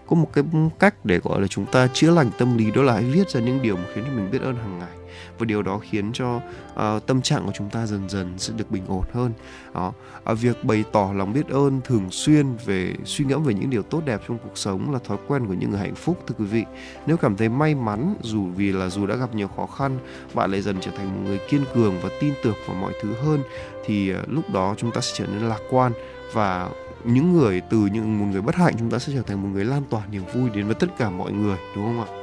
[0.08, 0.44] có một cái
[0.80, 3.40] cách để, gọi là, chúng ta chữa lành tâm lý đó là hãy viết ra
[3.40, 4.99] những điều mà khiến cho mình biết ơn hàng ngày
[5.38, 8.72] và điều đó khiến cho uh, tâm trạng của chúng ta dần dần sẽ được
[8.72, 9.32] bình ổn hơn.
[9.74, 9.94] Đó.
[10.24, 13.84] À, việc bày tỏ lòng biết ơn thường xuyên về suy ngẫm về những điều
[13.84, 16.46] tốt đẹp trong cuộc sống là thói quen của những người hạnh phúc thưa quý
[16.46, 16.64] vị.
[17.06, 20.00] Nếu cảm thấy may mắn dù vì là dù đã gặp nhiều khó khăn
[20.34, 23.14] bạn lại dần trở thành một người kiên cường và tin tưởng vào mọi thứ
[23.14, 23.44] hơn
[23.86, 25.92] thì uh, lúc đó chúng ta sẽ trở nên lạc quan
[26.34, 26.70] và
[27.04, 29.66] những người từ những một người bất hạnh chúng ta sẽ trở thành một người
[29.66, 32.19] lan tỏa niềm vui đến với tất cả mọi người đúng không ạ?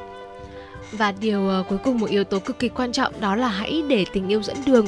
[0.93, 3.83] Và điều uh, cuối cùng một yếu tố cực kỳ quan trọng đó là hãy
[3.89, 4.87] để tình yêu dẫn đường.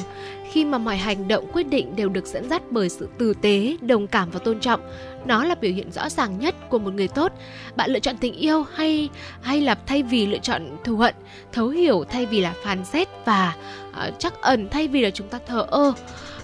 [0.51, 3.77] Khi mà mọi hành động quyết định đều được dẫn dắt bởi sự tử tế,
[3.81, 4.81] đồng cảm và tôn trọng,
[5.25, 7.31] nó là biểu hiện rõ ràng nhất của một người tốt.
[7.75, 9.09] Bạn lựa chọn tình yêu hay
[9.41, 11.15] hay là thay vì lựa chọn thù hận,
[11.51, 13.55] thấu hiểu thay vì là phán xét và
[13.89, 15.93] uh, chắc ẩn thay vì là chúng ta thờ ơ.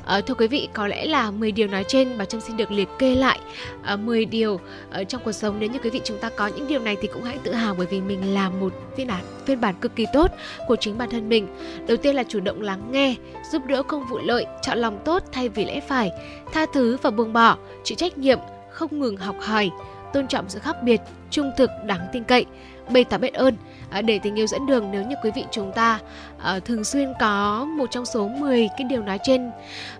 [0.05, 2.71] À, thưa quý vị, có lẽ là 10 điều nói trên bà Trâm xin được
[2.71, 3.39] liệt kê lại
[3.83, 4.59] ờ, à, 10 điều
[4.91, 7.07] ở trong cuộc sống nếu như quý vị chúng ta có những điều này thì
[7.13, 10.05] cũng hãy tự hào bởi vì mình là một phiên bản phiên bản cực kỳ
[10.13, 10.31] tốt
[10.67, 11.47] của chính bản thân mình.
[11.87, 13.15] Đầu tiên là chủ động lắng nghe,
[13.51, 16.11] giúp đỡ không vụ lợi, chọn lòng tốt thay vì lẽ phải,
[16.53, 18.39] tha thứ và buông bỏ, chịu trách nhiệm,
[18.71, 19.71] không ngừng học hỏi,
[20.13, 22.45] tôn trọng sự khác biệt, trung thực, đáng tin cậy,
[22.89, 23.55] bày tỏ biết ơn
[23.91, 25.99] Ờ, để tình yêu dẫn đường nếu như quý vị chúng ta
[26.39, 29.51] ờ, thường xuyên có một trong số 10 cái điều nói trên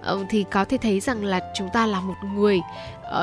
[0.02, 2.62] ờ, thì có thể thấy rằng là chúng ta là một người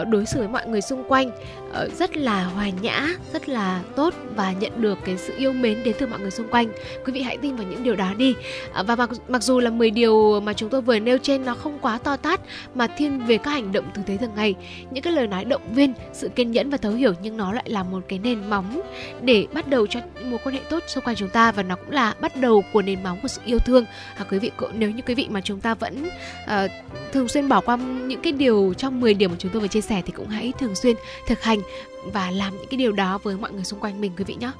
[0.08, 1.30] đối xử với mọi người xung quanh.
[1.72, 5.84] Ờ, rất là hòa nhã rất là tốt và nhận được cái sự yêu mến
[5.84, 6.68] đến từ mọi người xung quanh.
[7.04, 8.34] Quý vị hãy tin vào những điều đó đi.
[8.72, 11.54] Ờ, và mặc, mặc dù là 10 điều mà chúng tôi vừa nêu trên nó
[11.54, 12.40] không quá to tát
[12.74, 14.54] mà thiên về các hành động thực tế thường ngày
[14.90, 17.64] những cái lời nói động viên sự kiên nhẫn và thấu hiểu nhưng nó lại
[17.66, 18.80] là một cái nền móng
[19.22, 21.90] để bắt đầu cho mối quan hệ tốt xung quanh chúng ta và nó cũng
[21.90, 23.84] là bắt đầu của nền móng của sự yêu thương.
[24.16, 26.08] À, quý vị nếu như quý vị mà chúng ta vẫn
[26.44, 26.70] uh,
[27.12, 29.80] thường xuyên bỏ qua những cái điều trong 10 điều mà chúng tôi vừa chia
[29.80, 31.61] sẻ thì cũng hãy thường xuyên thực hành
[32.04, 34.52] và làm những cái điều đó với mọi người xung quanh mình quý vị nhé.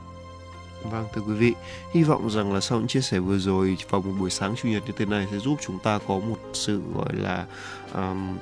[0.91, 1.55] Vâng thưa quý vị,
[1.93, 4.69] hy vọng rằng là sau những chia sẻ vừa rồi vào một buổi sáng chủ
[4.69, 7.47] nhật như thế này sẽ giúp chúng ta có một sự gọi là
[7.95, 8.39] um,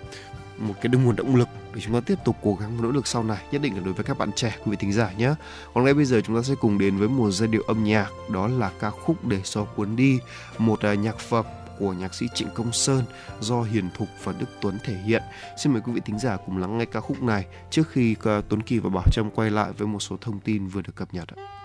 [0.58, 3.06] một cái nguồn động lực để chúng ta tiếp tục cố gắng và nỗ lực
[3.06, 5.34] sau này nhất định là đối với các bạn trẻ quý vị thính giả nhé
[5.74, 8.10] còn ngay bây giờ chúng ta sẽ cùng đến với một giai điệu âm nhạc
[8.28, 10.18] đó là ca khúc để gió cuốn đi
[10.58, 11.44] một uh, nhạc phẩm
[11.80, 13.04] của nhạc sĩ Trịnh Công Sơn
[13.40, 15.22] do Hiền Thục và Đức Tuấn thể hiện.
[15.56, 18.40] Xin mời quý vị thính giả cùng lắng nghe ca khúc này trước khi à,
[18.48, 21.14] Tuấn Kỳ và Bảo Trâm quay lại với một số thông tin vừa được cập
[21.14, 21.59] nhật ạ.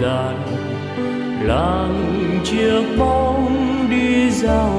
[0.00, 0.36] Gian.
[1.42, 4.73] Làng chiếc bóng đi giao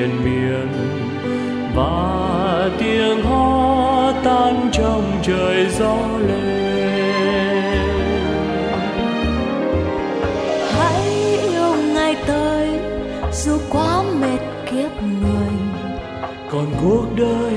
[0.00, 0.68] triền miên
[1.74, 7.86] và tiếng hót tan trong trời gió lên.
[10.70, 11.10] Hãy
[11.52, 12.68] yêu ngày tới
[13.32, 14.38] dù quá mệt
[14.70, 15.52] kiếp người.
[16.50, 17.52] Còn cuộc đời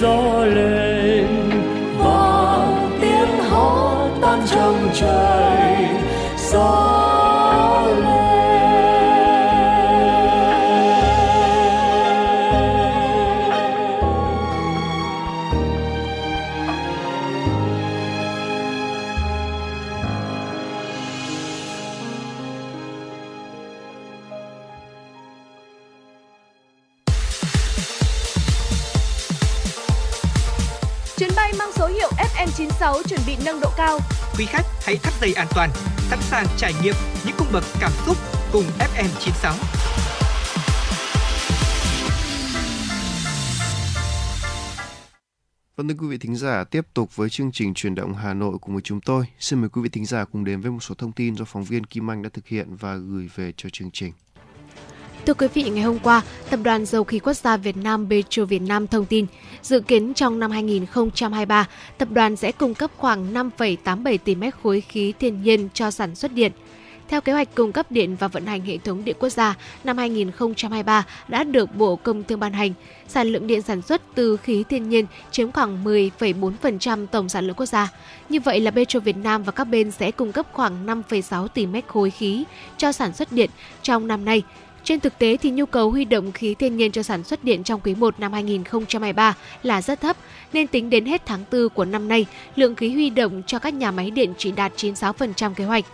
[0.00, 0.37] trời
[31.58, 33.98] mang số hiệu FM96 chuẩn bị nâng độ cao.
[34.38, 35.70] Quý khách hãy thắt dây an toàn,
[36.10, 36.94] sẵn sàng trải nghiệm
[37.26, 38.16] những cung bậc cảm xúc
[38.52, 39.52] cùng FM96.
[45.76, 48.58] Vâng thưa quý vị thính giả, tiếp tục với chương trình truyền động Hà Nội
[48.60, 49.24] cùng với chúng tôi.
[49.38, 51.64] Xin mời quý vị thính giả cùng đến với một số thông tin do phóng
[51.64, 54.12] viên Kim Anh đã thực hiện và gửi về cho chương trình.
[55.28, 58.44] Thưa quý vị, ngày hôm qua, Tập đoàn Dầu khí Quốc gia Việt Nam Petro
[58.44, 59.26] Việt Nam thông tin,
[59.62, 64.80] dự kiến trong năm 2023, tập đoàn sẽ cung cấp khoảng 5,87 tỷ mét khối
[64.80, 66.52] khí thiên nhiên cho sản xuất điện.
[67.08, 69.98] Theo kế hoạch cung cấp điện và vận hành hệ thống điện quốc gia năm
[69.98, 72.72] 2023 đã được Bộ Công Thương ban hành,
[73.08, 77.56] sản lượng điện sản xuất từ khí thiên nhiên chiếm khoảng 10,4% tổng sản lượng
[77.56, 77.88] quốc gia.
[78.28, 81.66] Như vậy là Petro Việt Nam và các bên sẽ cung cấp khoảng 5,6 tỷ
[81.66, 82.44] mét khối khí
[82.76, 83.50] cho sản xuất điện
[83.82, 84.42] trong năm nay.
[84.88, 87.64] Trên thực tế thì nhu cầu huy động khí thiên nhiên cho sản xuất điện
[87.64, 90.16] trong quý 1 năm 2023 là rất thấp,
[90.52, 93.74] nên tính đến hết tháng 4 của năm nay, lượng khí huy động cho các
[93.74, 95.84] nhà máy điện chỉ đạt 96% kế hoạch.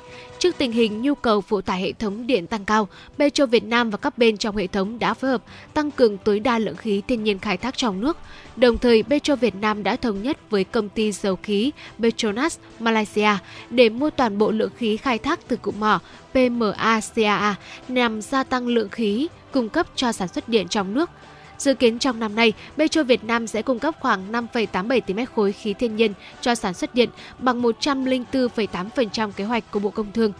[0.44, 3.90] Trước tình hình nhu cầu phụ tải hệ thống điện tăng cao, Petro Việt Nam
[3.90, 5.42] và các bên trong hệ thống đã phối hợp
[5.74, 8.16] tăng cường tối đa lượng khí thiên nhiên khai thác trong nước.
[8.56, 13.30] Đồng thời, Petro Việt Nam đã thống nhất với công ty dầu khí Petronas Malaysia
[13.70, 16.00] để mua toàn bộ lượng khí khai thác từ cụm mỏ
[16.32, 17.54] PMACAA
[17.88, 21.10] nhằm gia tăng lượng khí cung cấp cho sản xuất điện trong nước.
[21.58, 25.28] Dự kiến trong năm nay, Petro Việt Nam sẽ cung cấp khoảng 5,87 tỷ mét
[25.34, 30.12] khối khí thiên nhiên cho sản xuất điện bằng 104,8% kế hoạch của Bộ Công
[30.12, 30.32] Thương.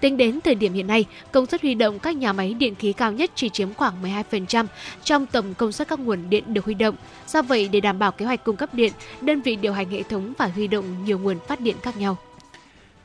[0.00, 2.92] Tính đến thời điểm hiện nay, công suất huy động các nhà máy điện khí
[2.92, 4.66] cao nhất chỉ chiếm khoảng 12%
[5.04, 6.94] trong tổng công suất các nguồn điện được huy động.
[7.26, 10.02] Do vậy, để đảm bảo kế hoạch cung cấp điện, đơn vị điều hành hệ
[10.02, 12.16] thống phải huy động nhiều nguồn phát điện khác nhau.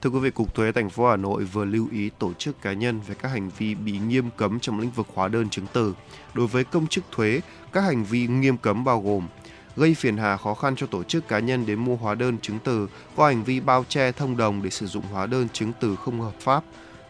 [0.02, 2.74] Thưa quý vị, Cục Thuế thành phố Hà Nội vừa lưu ý tổ chức cá
[2.74, 5.94] nhân về các hành vi bị nghiêm cấm trong lĩnh vực hóa đơn chứng từ.
[6.34, 9.28] Đối với công chức thuế, các hành vi nghiêm cấm bao gồm
[9.76, 12.60] gây phiền hà khó khăn cho tổ chức cá nhân đến mua hóa đơn chứng
[12.64, 15.96] từ, có hành vi bao che thông đồng để sử dụng hóa đơn chứng từ
[15.96, 16.64] không hợp pháp,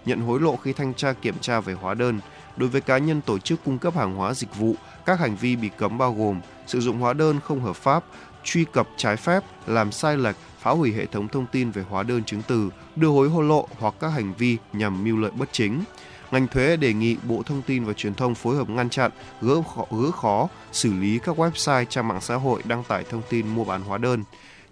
[0.06, 2.20] nhận hối lộ khi thanh tra kiểm tra về hóa đơn.
[2.58, 5.56] Đối với cá nhân tổ chức cung cấp hàng hóa dịch vụ, các hành vi
[5.56, 8.04] bị cấm bao gồm sử dụng hóa đơn không hợp pháp,
[8.44, 10.36] truy cập trái phép, làm sai lệch,
[10.68, 13.94] phá hủy hệ thống thông tin về hóa đơn chứng từ, đưa hối lộ hoặc
[14.00, 15.84] các hành vi nhằm mưu lợi bất chính.
[16.32, 19.62] Ngành thuế đề nghị Bộ Thông tin và Truyền thông phối hợp ngăn chặn, gỡ
[19.62, 23.48] khó, gỡ khó, xử lý các website trang mạng xã hội đăng tải thông tin
[23.48, 24.24] mua bán hóa đơn.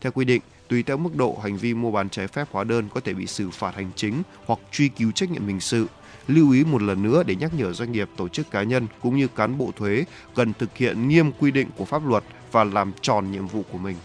[0.02, 2.90] Theo quy định, tùy theo mức độ hành vi mua bán trái phép hóa đơn
[2.94, 5.88] có thể bị xử phạt hành chính hoặc truy cứu trách nhiệm hình sự.
[6.28, 9.18] Lưu ý một lần nữa để nhắc nhở doanh nghiệp, tổ chức cá nhân cũng
[9.18, 10.06] như cán bộ thuế
[10.36, 13.78] cần thực hiện nghiêm quy định của pháp luật và làm tròn nhiệm vụ của
[13.78, 13.96] mình.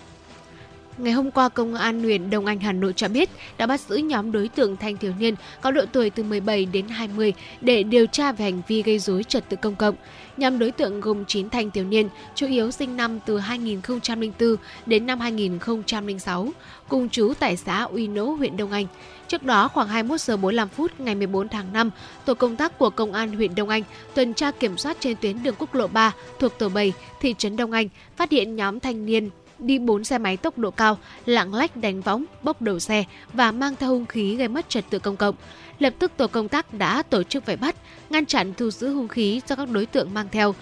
[1.03, 3.97] Ngày hôm qua, Công an huyện Đông Anh, Hà Nội cho biết đã bắt giữ
[3.97, 8.07] nhóm đối tượng thanh thiếu niên có độ tuổi từ 17 đến 20 để điều
[8.07, 9.95] tra về hành vi gây dối trật tự công cộng.
[10.37, 15.07] Nhóm đối tượng gồm 9 thanh thiếu niên, chủ yếu sinh năm từ 2004 đến
[15.07, 16.49] năm 2006,
[16.89, 18.87] cùng chú tại xã Uy Nỗ, huyện Đông Anh.
[19.29, 21.91] Trước đó, khoảng 21 giờ 45 phút ngày 14 tháng 5,
[22.25, 23.83] tổ công tác của Công an huyện Đông Anh
[24.15, 27.57] tuần tra kiểm soát trên tuyến đường quốc lộ 3 thuộc tổ 7, thị trấn
[27.57, 31.55] Đông Anh, phát hiện nhóm thanh niên đi 4 xe máy tốc độ cao, lạng
[31.55, 34.99] lách đánh võng, bốc đầu xe và mang theo hung khí gây mất trật tự
[34.99, 35.35] công cộng.
[35.79, 37.77] Lập tức tổ công tác đã tổ chức vây bắt,
[38.11, 40.55] ngăn chặn thu giữ hung khí do các đối tượng mang theo,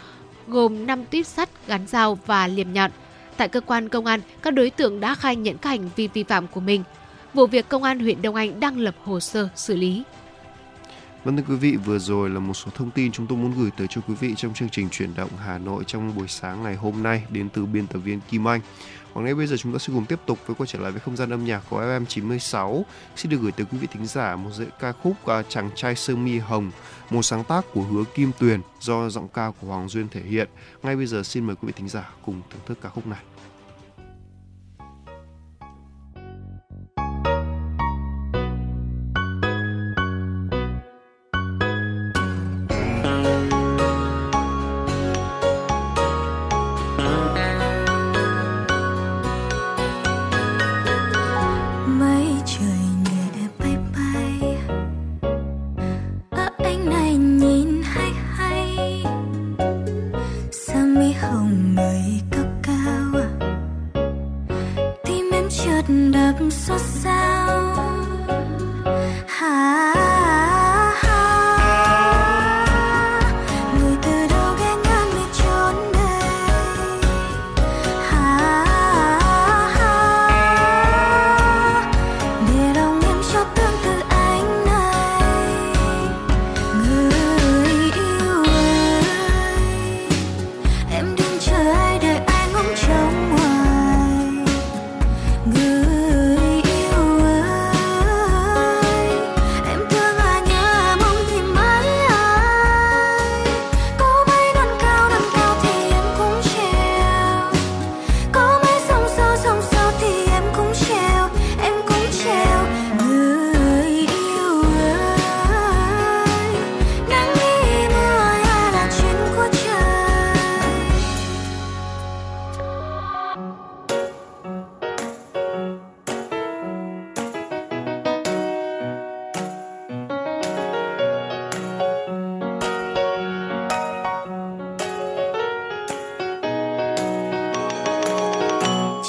[0.48, 2.90] gồm 5 tuyết sắt, gắn dao và liềm nhọn.
[3.36, 6.22] Tại cơ quan công an, các đối tượng đã khai nhận các hành vi vi
[6.22, 6.82] phạm của mình.
[7.34, 10.02] Vụ việc công an huyện Đông Anh đang lập hồ sơ xử lý.
[11.28, 13.70] Vâng thưa quý vị, vừa rồi là một số thông tin chúng tôi muốn gửi
[13.76, 16.74] tới cho quý vị trong chương trình chuyển động Hà Nội trong buổi sáng ngày
[16.76, 18.60] hôm nay đến từ biên tập viên Kim Anh.
[19.14, 21.00] Còn ngay bây giờ chúng ta sẽ cùng tiếp tục với quay trở lại với
[21.00, 22.84] không gian âm nhạc của FM 96.
[23.16, 25.94] Xin được gửi tới quý vị thính giả một dãy ca khúc à, Chàng trai
[25.94, 26.70] sơ mi hồng,
[27.10, 30.48] một sáng tác của Hứa Kim Tuyền do giọng ca của Hoàng Duyên thể hiện.
[30.82, 33.20] Ngay bây giờ xin mời quý vị thính giả cùng thưởng thức ca khúc này.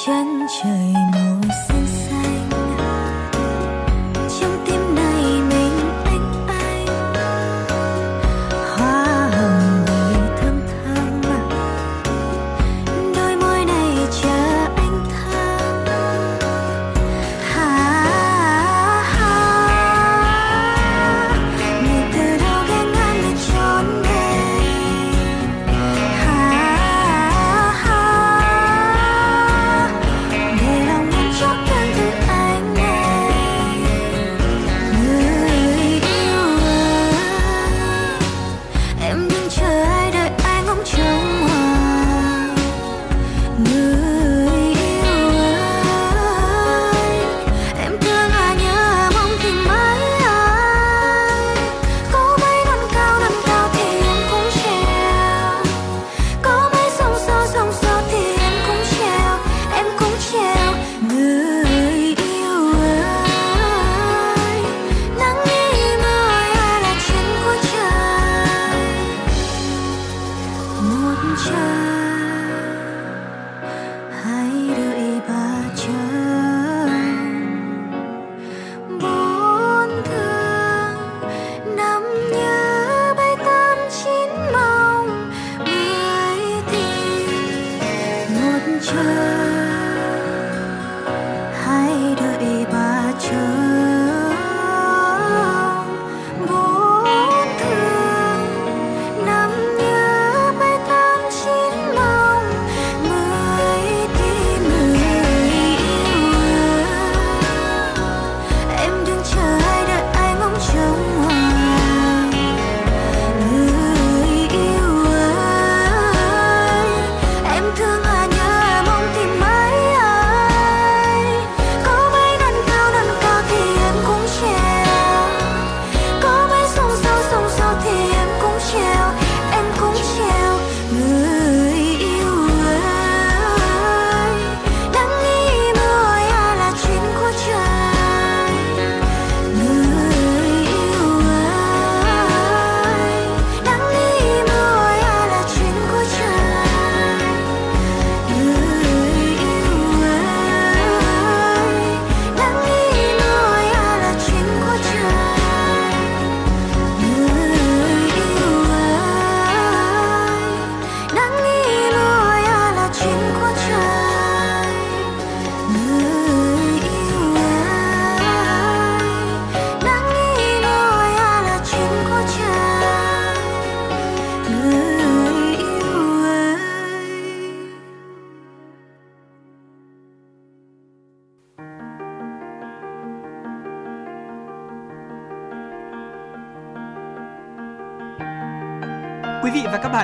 [0.09, 1.35] chân trời màu
[1.67, 2.58] xanh xanh.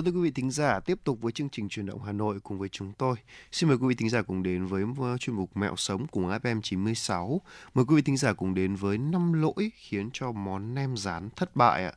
[0.00, 2.40] Vâng thưa quý vị thính giả, tiếp tục với chương trình truyền động Hà Nội
[2.42, 3.16] cùng với chúng tôi.
[3.52, 4.84] Xin mời quý vị thính giả cùng đến với
[5.20, 7.40] chuyên mục Mẹo sống cùng FM 96.
[7.74, 11.28] Mời quý vị thính giả cùng đến với năm lỗi khiến cho món nem rán
[11.36, 11.92] thất bại ạ.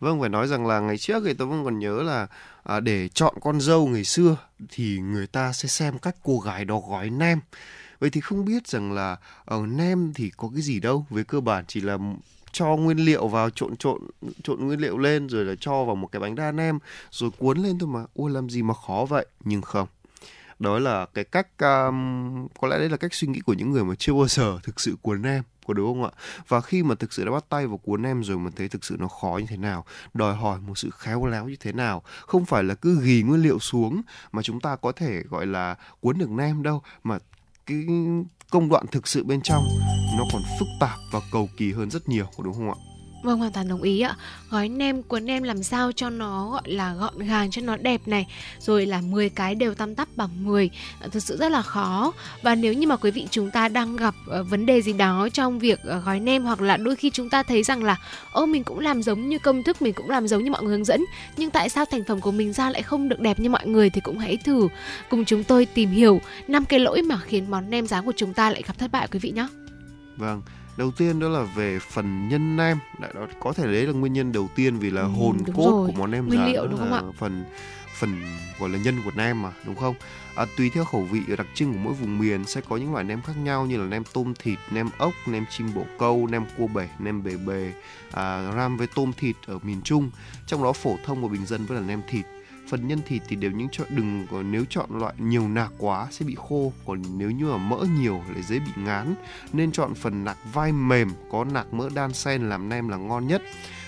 [0.00, 2.26] Vâng, phải nói rằng là ngày trước thì tôi vẫn còn nhớ là
[2.62, 4.36] à, để chọn con dâu ngày xưa
[4.68, 7.40] thì người ta sẽ xem cách cô gái đó gói nem.
[8.00, 11.40] Vậy thì không biết rằng là ở nem thì có cái gì đâu, với cơ
[11.40, 11.98] bản chỉ là
[12.52, 14.00] cho nguyên liệu vào trộn trộn
[14.42, 16.78] trộn nguyên liệu lên rồi là cho vào một cái bánh đa nem
[17.10, 18.04] rồi cuốn lên thôi mà.
[18.14, 19.26] Ôi làm gì mà khó vậy?
[19.44, 19.88] Nhưng không.
[20.58, 23.84] Đó là cái cách um, có lẽ đấy là cách suy nghĩ của những người
[23.84, 26.10] mà chưa bao giờ thực sự cuốn nem có đúng không ạ?
[26.48, 28.84] Và khi mà thực sự đã bắt tay vào cuốn nem rồi mà thấy thực
[28.84, 29.84] sự nó khó như thế nào
[30.14, 33.42] đòi hỏi một sự khéo léo như thế nào không phải là cứ ghi nguyên
[33.42, 37.18] liệu xuống mà chúng ta có thể gọi là cuốn được nem đâu mà
[37.66, 37.86] cái
[38.52, 39.64] công đoạn thực sự bên trong,
[40.18, 42.78] nó còn phức tạp và cầu kỳ hơn rất nhiều đúng không ạ?
[43.22, 44.16] Vâng hoàn toàn đồng ý ạ.
[44.50, 48.00] Gói nem cuốn nem làm sao cho nó gọi là gọn gàng cho nó đẹp
[48.06, 48.26] này,
[48.58, 50.70] rồi là 10 cái đều tăm tắp bằng 10.
[51.00, 52.12] Ờ, Thực sự rất là khó.
[52.42, 55.28] Và nếu như mà quý vị chúng ta đang gặp ờ, vấn đề gì đó
[55.32, 57.96] trong việc ờ, gói nem hoặc là đôi khi chúng ta thấy rằng là
[58.32, 60.76] ô mình cũng làm giống như công thức, mình cũng làm giống như mọi người
[60.76, 61.04] hướng dẫn,
[61.36, 63.90] nhưng tại sao thành phẩm của mình ra lại không được đẹp như mọi người
[63.90, 64.68] thì cũng hãy thử
[65.10, 68.34] cùng chúng tôi tìm hiểu năm cái lỗi mà khiến món nem rán của chúng
[68.34, 69.46] ta lại gặp thất bại quý vị nhé.
[70.16, 70.42] Vâng,
[70.76, 72.78] đầu tiên đó là về phần nhân nem.
[72.98, 75.86] Đó có thể đấy là nguyên nhân đầu tiên vì là ừ, hồn cốt rồi.
[75.86, 77.02] của món nem nguyên liệu đúng không ạ?
[77.18, 77.44] phần
[77.98, 78.22] phần
[78.58, 79.94] gọi là nhân của nem mà đúng không?
[80.34, 83.04] À, tùy theo khẩu vị đặc trưng của mỗi vùng miền sẽ có những loại
[83.04, 86.44] nem khác nhau như là nem tôm thịt nem ốc nem chim bổ câu nem
[86.58, 87.72] cua bể nem bề bề
[88.12, 90.10] à, ram với tôm thịt ở miền trung.
[90.46, 92.24] Trong đó phổ thông và bình dân vẫn là nem thịt
[92.72, 96.08] phần nhân thịt thì đều những chọn đừng có, nếu chọn loại nhiều nạc quá
[96.10, 99.14] sẽ bị khô, còn nếu như mà mỡ nhiều lại dễ bị ngán.
[99.52, 103.26] Nên chọn phần nạc vai mềm, có nạc mỡ đan xen làm nem là ngon
[103.26, 103.42] nhất.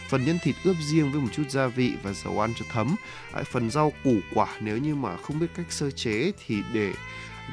[0.09, 2.97] Phần nhân thịt ướp riêng với một chút gia vị và dầu ăn cho thấm.
[3.45, 6.93] Phần rau củ quả, nếu như mà không biết cách sơ chế thì để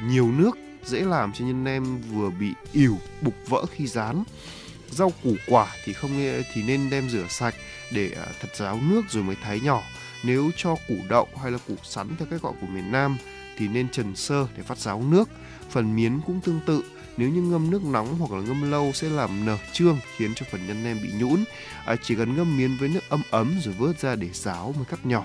[0.06, 4.24] nhiều nước dễ làm cho nhân nem vừa bị ỉu, bục vỡ khi rán.
[4.90, 6.10] Rau củ quả thì không
[6.54, 7.54] thì nên đem rửa sạch
[7.92, 9.82] để à, thật ráo nước rồi mới thái nhỏ
[10.22, 13.16] nếu cho củ đậu hay là củ sắn theo cách gọi của miền Nam
[13.58, 15.28] thì nên trần sơ để phát ráo nước.
[15.70, 16.84] Phần miến cũng tương tự,
[17.16, 20.46] nếu như ngâm nước nóng hoặc là ngâm lâu sẽ làm nở trương khiến cho
[20.50, 21.44] phần nhân nem bị nhũn.
[21.84, 24.84] À, chỉ cần ngâm miến với nước ấm ấm rồi vớt ra để ráo mới
[24.84, 25.24] cắt nhỏ.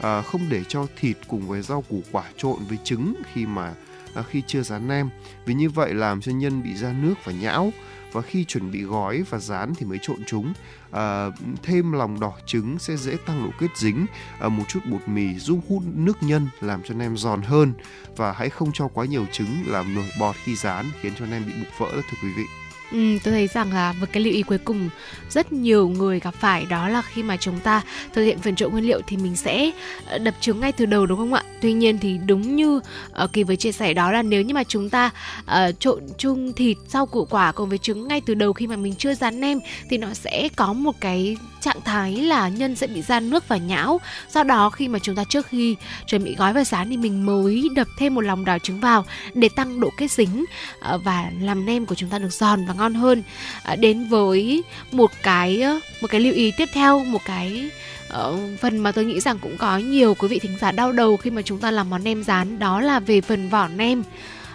[0.00, 3.74] À, không để cho thịt cùng với rau củ quả trộn với trứng khi mà
[4.14, 5.10] à, khi chưa dán nem
[5.44, 7.72] vì như vậy làm cho nhân bị ra nước và nhão
[8.12, 10.52] và khi chuẩn bị gói và dán thì mới trộn chúng.
[10.90, 11.26] À,
[11.62, 14.06] thêm lòng đỏ trứng sẽ dễ tăng độ kết dính.
[14.40, 17.72] À, một chút bột mì giúp hút nước nhân làm cho nem giòn hơn.
[18.16, 21.46] Và hãy không cho quá nhiều trứng làm nổi bọt khi dán khiến cho nem
[21.46, 22.44] bị bục vỡ đó thưa quý vị.
[22.92, 24.88] Ừ, tôi thấy rằng là một cái lưu ý cuối cùng
[25.30, 27.82] rất nhiều người gặp phải đó là khi mà chúng ta
[28.12, 29.70] thực hiện phần trộn nguyên liệu thì mình sẽ
[30.06, 31.42] ờ, đập trứng ngay từ đầu đúng không ạ?
[31.60, 32.80] Tuy nhiên thì đúng như
[33.24, 35.10] uh, kỳ với chia sẻ đó là nếu như mà chúng ta
[35.40, 38.76] uh, trộn chung thịt rau củ quả cùng với trứng ngay từ đầu khi mà
[38.76, 39.58] mình chưa dán nem
[39.90, 43.56] thì nó sẽ có một cái trạng thái là nhân sẽ bị ra nước và
[43.56, 44.00] nhão.
[44.34, 47.26] Do đó khi mà chúng ta trước khi chuẩn bị gói và dán thì mình
[47.26, 49.04] mới đập thêm một lòng đỏ trứng vào
[49.34, 50.44] để tăng độ kết dính
[50.80, 53.22] ờ, và làm nem của chúng ta được giòn và ngon hơn.
[53.62, 55.64] Ờ, đến với một cái
[56.00, 57.70] một cái lưu ý tiếp theo một cái
[58.08, 61.16] uh, phần mà tôi nghĩ rằng cũng có nhiều quý vị thính giả đau đầu
[61.16, 64.02] khi mà chúng ta làm món nem rán đó là về phần vỏ nem.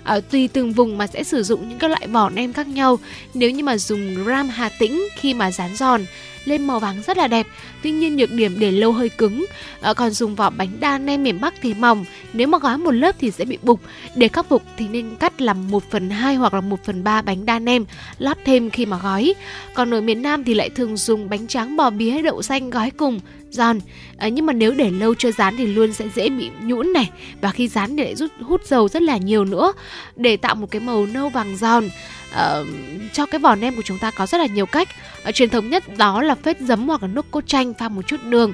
[0.04, 3.00] À, tùy từng vùng mà sẽ sử dụng những các loại vỏ nem khác nhau.
[3.34, 6.06] Nếu như mà dùng ram hà tĩnh khi mà rán giòn
[6.46, 7.48] lên màu vàng rất là đẹp.
[7.84, 9.46] Tuy nhiên nhược điểm để lâu hơi cứng
[9.82, 12.06] à, còn dùng vỏ bánh đa nem miền bắc thì mỏng.
[12.34, 13.80] Nếu mà gói một lớp thì sẽ bị bục.
[14.16, 17.22] Để khắc phục thì nên cắt làm 1 phần 2 hoặc là 1 phần 3
[17.22, 17.86] bánh đa nem
[18.18, 19.34] lót thêm khi mà gói.
[19.74, 22.92] Còn ở miền nam thì lại thường dùng bánh tráng bò bía đậu xanh gói
[22.92, 23.20] cùng
[23.50, 23.80] giòn.
[24.18, 27.10] À, nhưng mà nếu để lâu chưa rán thì luôn sẽ dễ bị nhũn này.
[27.42, 29.74] Và khi rán thì lại rút hút dầu rất là nhiều nữa.
[30.16, 31.90] Để tạo một cái màu nâu vàng giòn
[32.34, 32.68] uh,
[33.14, 34.90] cho cái vỏ nem của chúng ta có rất là nhiều cách.
[35.30, 38.02] Uh, truyền thống nhất đó là phết giấm hoặc là nước cốt chanh pha một
[38.08, 38.54] chút đường.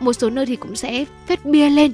[0.00, 1.92] Một số nơi thì cũng sẽ phết bia lên.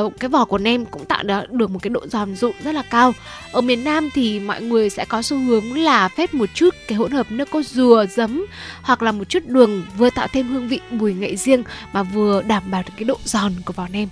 [0.00, 2.82] Uh, cái vỏ của nem cũng tạo được một cái độ giòn rụm rất là
[2.82, 3.14] cao.
[3.52, 6.98] Ở miền Nam thì mọi người sẽ có xu hướng là phết một chút cái
[6.98, 8.46] hỗn hợp nước cốt dừa giấm
[8.82, 11.62] hoặc là một chút đường vừa tạo thêm hương vị mùi ngậy riêng
[11.92, 14.08] mà vừa đảm bảo được cái độ giòn của vỏ nem.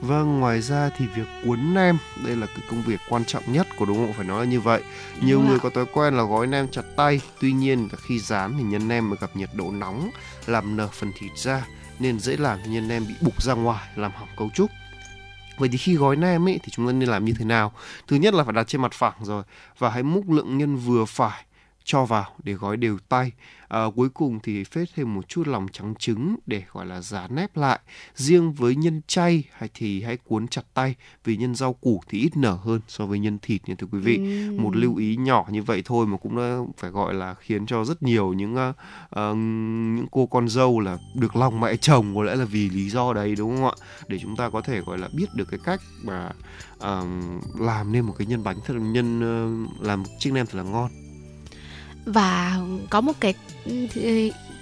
[0.00, 3.66] Vâng, ngoài ra thì việc cuốn nem đây là cái công việc quan trọng nhất
[3.76, 4.12] của đúng không?
[4.12, 4.82] Phải nói là như vậy.
[5.20, 8.54] Nhiều Đúng người có thói quen là gói nem chặt tay, tuy nhiên khi dán
[8.58, 10.10] thì nhân nem mới gặp nhiệt độ nóng
[10.46, 11.66] làm nở phần thịt ra
[11.98, 14.70] nên dễ làm cho nhân nem bị bục ra ngoài làm hỏng cấu trúc.
[15.58, 17.72] Vậy thì khi gói nem ấy thì chúng ta nên làm như thế nào?
[18.06, 19.42] Thứ nhất là phải đặt trên mặt phẳng rồi
[19.78, 21.44] và hãy múc lượng nhân vừa phải
[21.90, 23.32] cho vào để gói đều tay.
[23.68, 27.34] À, cuối cùng thì phết thêm một chút lòng trắng trứng để gọi là dán
[27.34, 27.80] nép lại.
[28.14, 32.18] Riêng với nhân chay hay thì hãy cuốn chặt tay vì nhân rau củ thì
[32.18, 34.16] ít nở hơn so với nhân thịt nha thưa quý vị.
[34.16, 34.56] Ừ.
[34.58, 37.84] một lưu ý nhỏ như vậy thôi mà cũng đã phải gọi là khiến cho
[37.84, 38.76] rất nhiều những uh,
[39.16, 39.36] uh,
[39.96, 43.12] những cô con dâu là được lòng mẹ chồng có lẽ là vì lý do
[43.12, 43.74] đấy đúng không ạ?
[44.08, 46.30] Để chúng ta có thể gọi là biết được cái cách mà
[46.76, 50.54] uh, làm nên một cái nhân bánh thật là nhân uh, làm chiếc nem thật
[50.54, 51.09] là ngon
[52.04, 52.58] và
[52.90, 53.34] có một cái
[53.64, 53.86] ừ,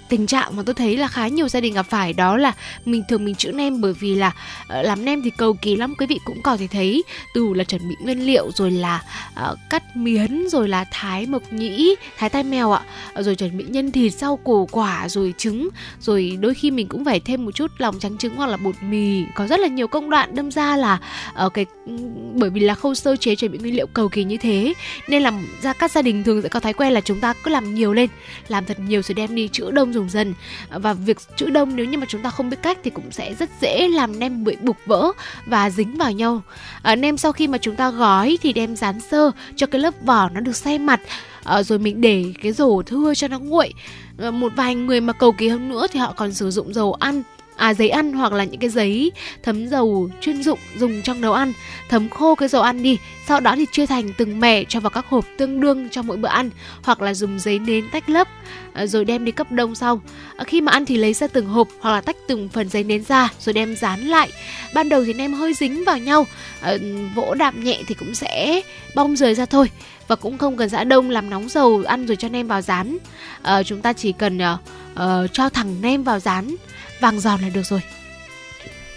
[0.09, 2.53] tình trạng mà tôi thấy là khá nhiều gia đình gặp phải đó là
[2.85, 5.95] mình thường mình chữ nem bởi vì là uh, làm nem thì cầu kỳ lắm
[5.95, 7.03] quý vị cũng có thể thấy.
[7.33, 9.03] Từ là chuẩn bị nguyên liệu rồi là
[9.51, 12.81] uh, cắt miến rồi là thái mộc nhĩ thái tai mèo ạ.
[13.19, 15.69] Uh, rồi chuẩn bị nhân thịt rau củ quả rồi trứng.
[15.99, 18.75] Rồi đôi khi mình cũng phải thêm một chút lòng trắng trứng hoặc là bột
[18.89, 19.23] mì.
[19.35, 20.99] Có rất là nhiều công đoạn đâm ra là
[21.45, 21.93] uh, cái ừ,
[22.33, 24.73] bởi vì là khâu sơ chế chuẩn bị nguyên liệu cầu kỳ như thế
[25.07, 25.31] nên là
[25.61, 27.93] ra các gia đình thường sẽ có thói quen là chúng ta cứ làm nhiều
[27.93, 28.09] lên
[28.47, 30.33] làm thật nhiều rồi đem đi chữ đông dùng dần.
[30.69, 33.33] Và việc chữ đông nếu như mà chúng ta không biết cách thì cũng sẽ
[33.39, 35.11] rất dễ làm nem bị bục vỡ
[35.45, 36.41] và dính vào nhau.
[36.81, 39.93] À, nem sau khi mà chúng ta gói thì đem dán sơ cho cái lớp
[40.05, 41.01] vỏ nó được say mặt
[41.43, 43.73] à, rồi mình để cái rổ thưa cho nó nguội.
[44.17, 46.93] À, một vài người mà cầu kỳ hơn nữa thì họ còn sử dụng dầu
[46.93, 47.23] ăn
[47.59, 49.11] à, giấy ăn hoặc là những cái giấy
[49.43, 51.53] thấm dầu chuyên dụng dùng trong nấu ăn.
[51.89, 52.97] Thấm khô cái dầu ăn đi
[53.27, 56.17] sau đó thì chia thành từng mẻ cho vào các hộp tương đương cho mỗi
[56.17, 56.49] bữa ăn
[56.83, 58.27] hoặc là dùng giấy nến tách lớp
[58.73, 60.01] à, rồi đem đi cấp đông sau.
[60.37, 62.83] À, khi mà ăn thì lấy ra từng hộp hoặc là tách từng phần giấy
[62.83, 64.29] nến ra rồi đem dán lại.
[64.73, 66.27] Ban đầu thì nem hơi dính vào nhau
[66.61, 66.77] à,
[67.15, 68.61] vỗ đạp nhẹ thì cũng sẽ
[68.95, 69.69] bong rời ra thôi
[70.07, 72.97] và cũng không cần giã đông làm nóng dầu ăn rồi cho nem vào rán
[73.41, 74.59] à, chúng ta chỉ cần uh,
[74.93, 76.55] uh, cho thẳng nem vào rán
[76.99, 77.81] vàng giòn là được rồi.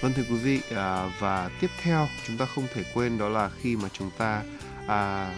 [0.00, 3.50] Vâng thưa quý vị à, và tiếp theo chúng ta không thể quên đó là
[3.60, 4.42] khi mà chúng ta
[4.86, 5.30] à,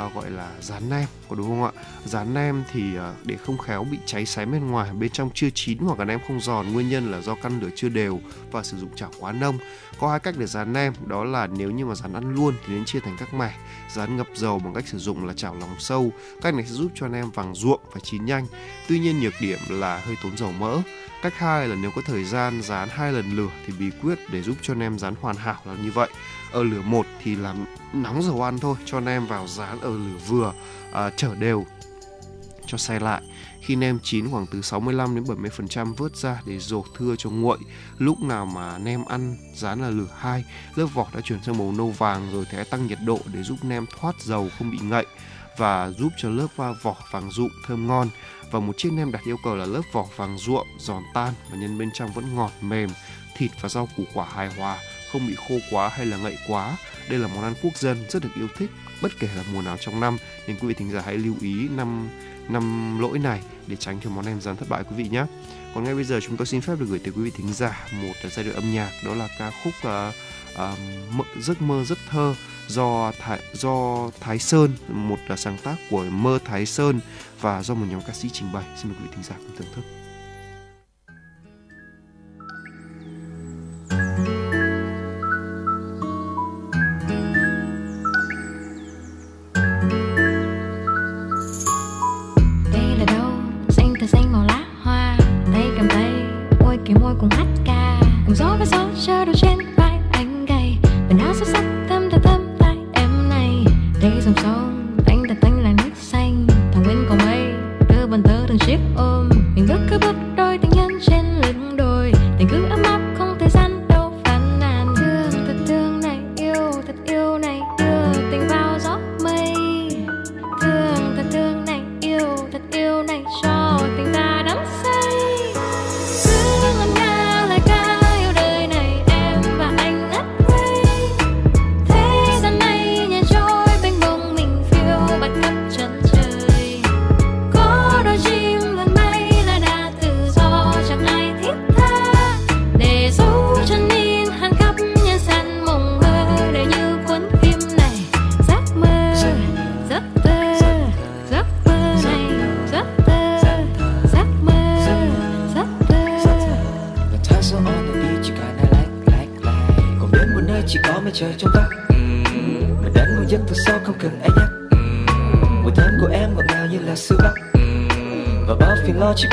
[0.00, 1.70] à, gọi là rán nem có đúng không ạ?
[2.04, 5.50] Rán nem thì à, để không khéo bị cháy xé bên ngoài bên trong chưa
[5.54, 8.20] chín hoặc là nem không giòn nguyên nhân là do căn lửa chưa đều
[8.50, 9.58] và sử dụng chảo quá nông.
[9.98, 12.74] Có hai cách để rán nem đó là nếu như mà rán ăn luôn thì
[12.74, 13.54] nên chia thành các mẻ.
[13.94, 16.12] Rán ngập dầu bằng cách sử dụng là chảo lòng sâu.
[16.42, 18.46] Cách này sẽ giúp cho nem vàng ruộng và chín nhanh.
[18.88, 20.78] Tuy nhiên nhược điểm là hơi tốn dầu mỡ.
[21.22, 24.42] Cách hai là nếu có thời gian rán hai lần lửa thì bí quyết để
[24.42, 26.08] giúp cho nem rán hoàn hảo là như vậy
[26.52, 30.18] ở lửa một thì làm nóng dầu ăn thôi cho nem vào rán ở lửa
[30.26, 30.52] vừa
[30.92, 31.66] à, chở đều
[32.66, 33.22] cho xay lại.
[33.60, 37.58] Khi nem chín khoảng từ 65 đến 70% vớt ra để dột thưa cho nguội.
[37.98, 40.44] Lúc nào mà nem ăn rán là lửa hai,
[40.74, 43.42] lớp vỏ đã chuyển sang màu nâu vàng rồi thì hãy tăng nhiệt độ để
[43.42, 45.06] giúp nem thoát dầu không bị ngậy
[45.56, 46.46] và giúp cho lớp
[46.82, 48.08] vỏ vàng rụm thơm ngon
[48.50, 51.58] và một chiếc nem đạt yêu cầu là lớp vỏ vàng ruộm giòn tan và
[51.58, 52.90] nhân bên trong vẫn ngọt mềm
[53.36, 54.78] thịt và rau củ quả hài hòa
[55.12, 56.76] không bị khô quá hay là ngậy quá.
[57.08, 58.70] Đây là món ăn quốc dân rất được yêu thích
[59.02, 60.18] bất kể là mùa nào trong năm.
[60.46, 62.08] Nên quý vị thính giả hãy lưu ý năm
[62.48, 65.24] năm lỗi này để tránh cho món nem rán thất bại quý vị nhé.
[65.74, 67.86] Còn ngay bây giờ chúng tôi xin phép được gửi tới quý vị thính giả
[67.92, 70.14] một giai điệu âm nhạc đó là ca khúc uh,
[71.20, 72.34] uh, giấc mơ giấc thơ
[72.68, 77.00] do Thái, do Thái Sơn một uh, sáng tác của Mơ Thái Sơn
[77.40, 78.64] và do một nhóm ca sĩ trình bày.
[78.76, 79.99] Xin mời quý vị thính giả cùng thưởng thức.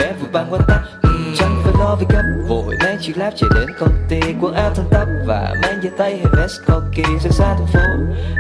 [0.07, 0.83] sẽ vượt qua ta.
[1.37, 4.73] Chẳng phải lo về gấp vội mang chiếc lab chạy đến công ty Quần áo
[4.75, 7.03] thẳng tắp và mang giày tay hay vest cocky.
[7.03, 7.79] Kỳ xa xa thành phố,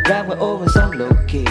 [0.09, 1.45] ra ngoài ô và sông lộ kỳ.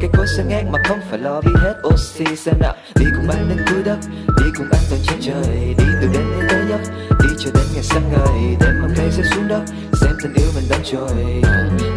[0.00, 3.30] Cái cối xe ngang mà không phải lo vì hết oxy xem nào đi cùng
[3.30, 3.98] anh đến cuối đất
[4.38, 5.74] Đi cùng anh toàn trên trời.
[5.78, 6.80] Đi từ đêm đến tối giấc
[7.22, 8.56] Đi cho đến ngày sáng ngời.
[8.60, 9.62] Đêm mang cây sẽ xuống đất
[10.00, 11.42] Xem tình yêu mình đang trôi.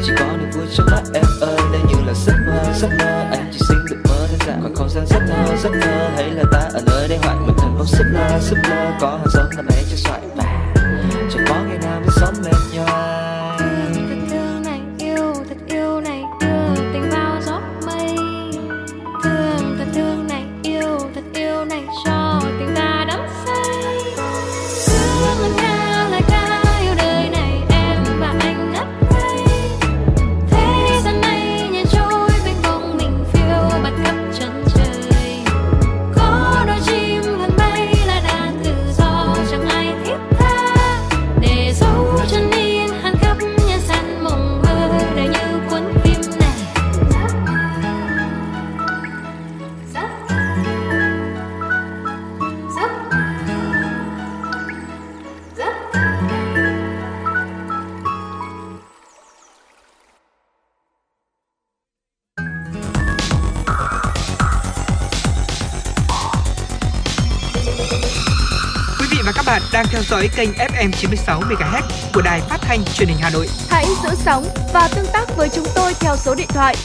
[0.03, 3.27] Chỉ có niềm vui trong mắt em ơi Đây như là giấc mơ, giấc mơ
[3.31, 4.59] Anh chỉ xin được mơ đơn giản.
[4.63, 7.55] Còn không gian giấc mơ, giấc mơ Hay là ta ở nơi đây hoại Mình
[7.57, 10.21] thành bóng giấc mơ, giấc mơ Có hàng giống là mẹ cho xoài
[12.77, 13.06] theo
[70.09, 71.81] dõi kênh FM 96 MHz
[72.13, 73.47] của đài phát thanh truyền hình Hà Nội.
[73.69, 76.75] Hãy giữ sóng và tương tác với chúng tôi theo số điện thoại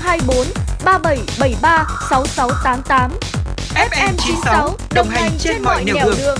[0.00, 0.46] 024
[0.84, 3.10] 3773 6688.
[3.74, 6.16] FM 96 đồng hành trên, trên mọi nẻo đường.
[6.18, 6.38] đường.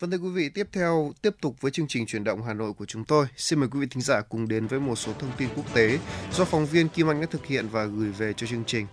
[0.00, 2.72] Vâng thưa quý vị, tiếp theo tiếp tục với chương trình chuyển động Hà Nội
[2.72, 3.26] của chúng tôi.
[3.36, 5.98] Xin mời quý vị thính giả cùng đến với một số thông tin quốc tế
[6.32, 8.86] do phóng viên Kim Anh đã thực hiện và gửi về cho chương trình.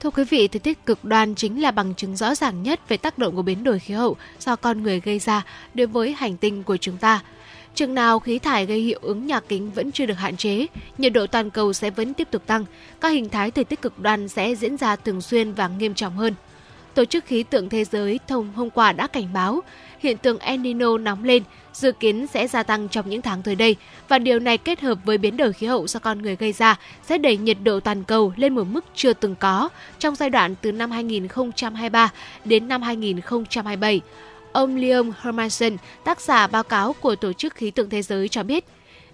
[0.00, 2.96] Thưa quý vị, thời tiết cực đoan chính là bằng chứng rõ ràng nhất về
[2.96, 5.42] tác động của biến đổi khí hậu do con người gây ra
[5.74, 7.22] đối với hành tinh của chúng ta.
[7.74, 10.66] Chừng nào khí thải gây hiệu ứng nhà kính vẫn chưa được hạn chế,
[10.98, 12.64] nhiệt độ toàn cầu sẽ vẫn tiếp tục tăng,
[13.00, 16.16] các hình thái thời tiết cực đoan sẽ diễn ra thường xuyên và nghiêm trọng
[16.16, 16.34] hơn.
[16.94, 19.60] Tổ chức Khí tượng Thế giới thông hôm qua đã cảnh báo
[19.98, 21.42] hiện tượng El Nino nóng lên
[21.72, 23.76] dự kiến sẽ gia tăng trong những tháng tới đây
[24.08, 26.78] và điều này kết hợp với biến đổi khí hậu do con người gây ra
[27.02, 29.68] sẽ đẩy nhiệt độ toàn cầu lên một mức chưa từng có
[29.98, 32.12] trong giai đoạn từ năm 2023
[32.44, 34.00] đến năm 2027.
[34.52, 38.42] Ông Liam Hermanson, tác giả báo cáo của Tổ chức Khí tượng Thế giới cho
[38.42, 38.64] biết,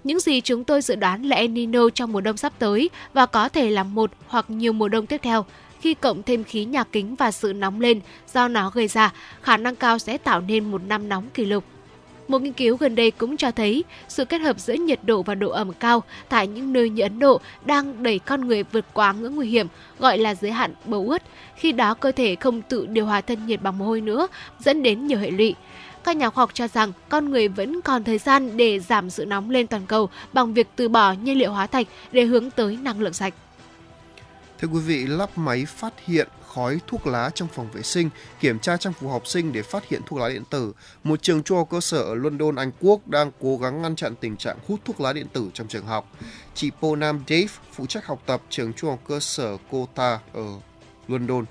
[0.04, 3.26] Những gì chúng tôi dự đoán là El Nino trong mùa đông sắp tới và
[3.26, 5.44] có thể là một hoặc nhiều mùa đông tiếp theo.
[5.82, 8.00] Khi cộng thêm khí nhà kính và sự nóng lên
[8.32, 9.12] do nó gây ra,
[9.42, 11.64] khả năng cao sẽ tạo nên một năm nóng kỷ lục.
[12.28, 15.34] Một nghiên cứu gần đây cũng cho thấy sự kết hợp giữa nhiệt độ và
[15.34, 19.12] độ ẩm cao tại những nơi như Ấn Độ đang đẩy con người vượt quá
[19.12, 19.66] ngưỡng nguy hiểm,
[19.98, 21.22] gọi là giới hạn bầu ướt.
[21.56, 24.26] Khi đó cơ thể không tự điều hòa thân nhiệt bằng mồ hôi nữa,
[24.58, 25.54] dẫn đến nhiều hệ lụy.
[26.04, 29.24] Các nhà khoa học cho rằng con người vẫn còn thời gian để giảm sự
[29.24, 32.78] nóng lên toàn cầu bằng việc từ bỏ nhiên liệu hóa thạch để hướng tới
[32.82, 33.34] năng lượng sạch.
[34.62, 38.10] Thưa quý vị, lắp máy phát hiện khói thuốc lá trong phòng vệ sinh,
[38.40, 40.72] kiểm tra trang phục học sinh để phát hiện thuốc lá điện tử.
[41.04, 44.14] Một trường trung học cơ sở ở London, Anh Quốc đang cố gắng ngăn chặn
[44.20, 46.12] tình trạng hút thuốc lá điện tử trong trường học.
[46.54, 50.46] Chị Ponam Dave, phụ trách học tập trường trung học cơ sở Kota ở
[51.08, 51.44] London.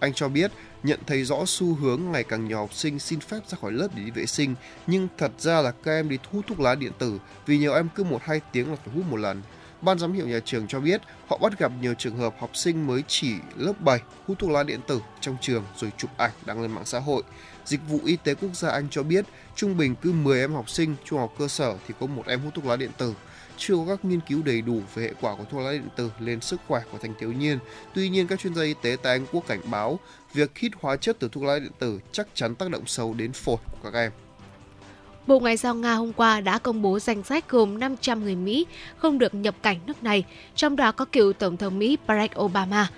[0.00, 0.52] Anh cho biết
[0.82, 3.88] nhận thấy rõ xu hướng ngày càng nhiều học sinh xin phép ra khỏi lớp
[3.94, 4.54] để đi vệ sinh,
[4.86, 7.88] nhưng thật ra là các em đi hút thuốc lá điện tử vì nhiều em
[7.94, 9.42] cứ 1-2 tiếng là phải hút một lần.
[9.82, 12.86] Ban giám hiệu nhà trường cho biết họ bắt gặp nhiều trường hợp học sinh
[12.86, 16.62] mới chỉ lớp 7 hút thuốc lá điện tử trong trường rồi chụp ảnh đăng
[16.62, 17.22] lên mạng xã hội.
[17.64, 19.24] Dịch vụ Y tế Quốc gia Anh cho biết
[19.54, 22.40] trung bình cứ 10 em học sinh trung học cơ sở thì có một em
[22.40, 23.14] hút thuốc lá điện tử.
[23.56, 26.10] Chưa có các nghiên cứu đầy đủ về hệ quả của thuốc lá điện tử
[26.18, 27.58] lên sức khỏe của thanh thiếu niên.
[27.94, 29.98] Tuy nhiên, các chuyên gia y tế tại Anh Quốc cảnh báo
[30.32, 33.32] việc hít hóa chất từ thuốc lá điện tử chắc chắn tác động sâu đến
[33.32, 34.12] phổi của các em.
[35.26, 38.66] Bộ Ngoại giao Nga hôm qua đã công bố danh sách gồm 500 người Mỹ
[38.96, 42.88] không được nhập cảnh nước này, trong đó có cựu Tổng thống Mỹ Barack Obama.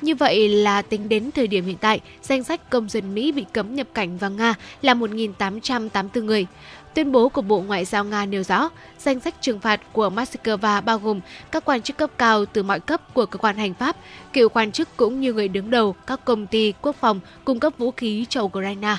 [0.00, 3.44] Như vậy là tính đến thời điểm hiện tại, danh sách công dân Mỹ bị
[3.52, 6.46] cấm nhập cảnh vào Nga là 1.884 người.
[6.94, 8.68] Tuyên bố của Bộ Ngoại giao Nga nêu rõ,
[8.98, 11.20] danh sách trừng phạt của Moscow bao gồm
[11.50, 13.96] các quan chức cấp cao từ mọi cấp của cơ quan hành pháp,
[14.32, 17.72] cựu quan chức cũng như người đứng đầu các công ty quốc phòng cung cấp
[17.78, 18.96] vũ khí cho Ukraine.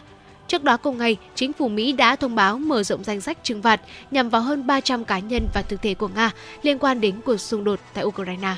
[0.50, 3.62] Trước đó cùng ngày, chính phủ Mỹ đã thông báo mở rộng danh sách trừng
[3.62, 3.82] phạt
[4.12, 6.32] nhằm vào hơn 300 cá nhân và thực thể của Nga
[6.62, 8.56] liên quan đến cuộc xung đột tại Ukraine.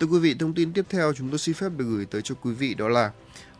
[0.00, 2.34] Thưa quý vị, thông tin tiếp theo chúng tôi xin phép được gửi tới cho
[2.42, 3.10] quý vị đó là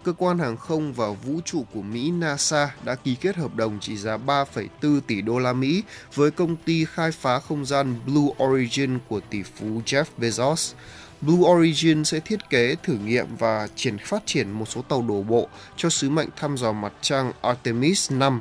[0.05, 3.81] cơ quan hàng không và vũ trụ của Mỹ NASA đã ký kết hợp đồng
[3.81, 5.83] trị giá 3,4 tỷ đô la Mỹ
[6.15, 10.75] với công ty khai phá không gian Blue Origin của tỷ phú Jeff Bezos.
[11.21, 15.23] Blue Origin sẽ thiết kế, thử nghiệm và triển phát triển một số tàu đổ
[15.23, 18.41] bộ cho sứ mệnh thăm dò mặt trăng Artemis 5.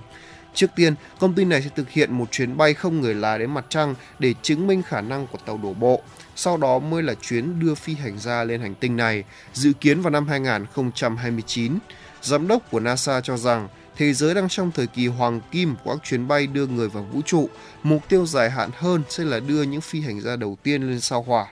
[0.54, 3.54] Trước tiên, công ty này sẽ thực hiện một chuyến bay không người lái đến
[3.54, 6.02] mặt trăng để chứng minh khả năng của tàu đổ bộ.
[6.36, 9.24] Sau đó mới là chuyến đưa phi hành gia lên hành tinh này,
[9.54, 11.78] dự kiến vào năm 2029.
[12.22, 15.94] Giám đốc của NASA cho rằng thế giới đang trong thời kỳ hoàng kim của
[15.94, 17.50] các chuyến bay đưa người vào vũ trụ.
[17.84, 21.02] Mục tiêu dài hạn hơn sẽ là đưa những phi hành gia đầu tiên lên
[21.02, 21.46] sao hỏa.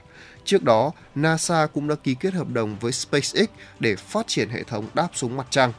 [0.48, 3.48] Trước đó, NASA cũng đã ký kết hợp đồng với SpaceX
[3.80, 5.72] để phát triển hệ thống đáp xuống mặt trăng.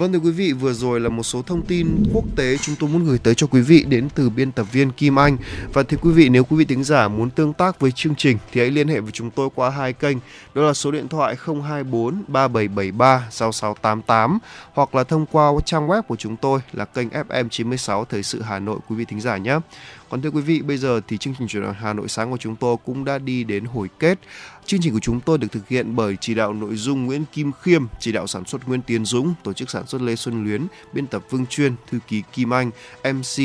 [0.00, 2.90] Vâng thưa quý vị, vừa rồi là một số thông tin quốc tế chúng tôi
[2.90, 5.36] muốn gửi tới cho quý vị đến từ biên tập viên Kim Anh.
[5.72, 8.38] Và thưa quý vị, nếu quý vị tính giả muốn tương tác với chương trình
[8.52, 10.16] thì hãy liên hệ với chúng tôi qua hai kênh,
[10.54, 14.38] đó là số điện thoại 024 3773 6688
[14.72, 18.42] hoặc là thông qua trang web của chúng tôi là kênh FM 96 Thời sự
[18.42, 19.58] Hà Nội quý vị thính giả nhé.
[20.10, 22.36] Còn thưa quý vị, bây giờ thì chương trình truyền hình Hà Nội sáng của
[22.36, 24.18] chúng tôi cũng đã đi đến hồi kết.
[24.70, 27.52] Chương trình của chúng tôi được thực hiện bởi chỉ đạo nội dung Nguyễn Kim
[27.62, 30.66] Khiêm, chỉ đạo sản xuất Nguyễn Tiến Dũng, tổ chức sản xuất Lê Xuân Luyến,
[30.92, 32.70] biên tập Vương Chuyên, thư ký Kim Anh,
[33.04, 33.42] MC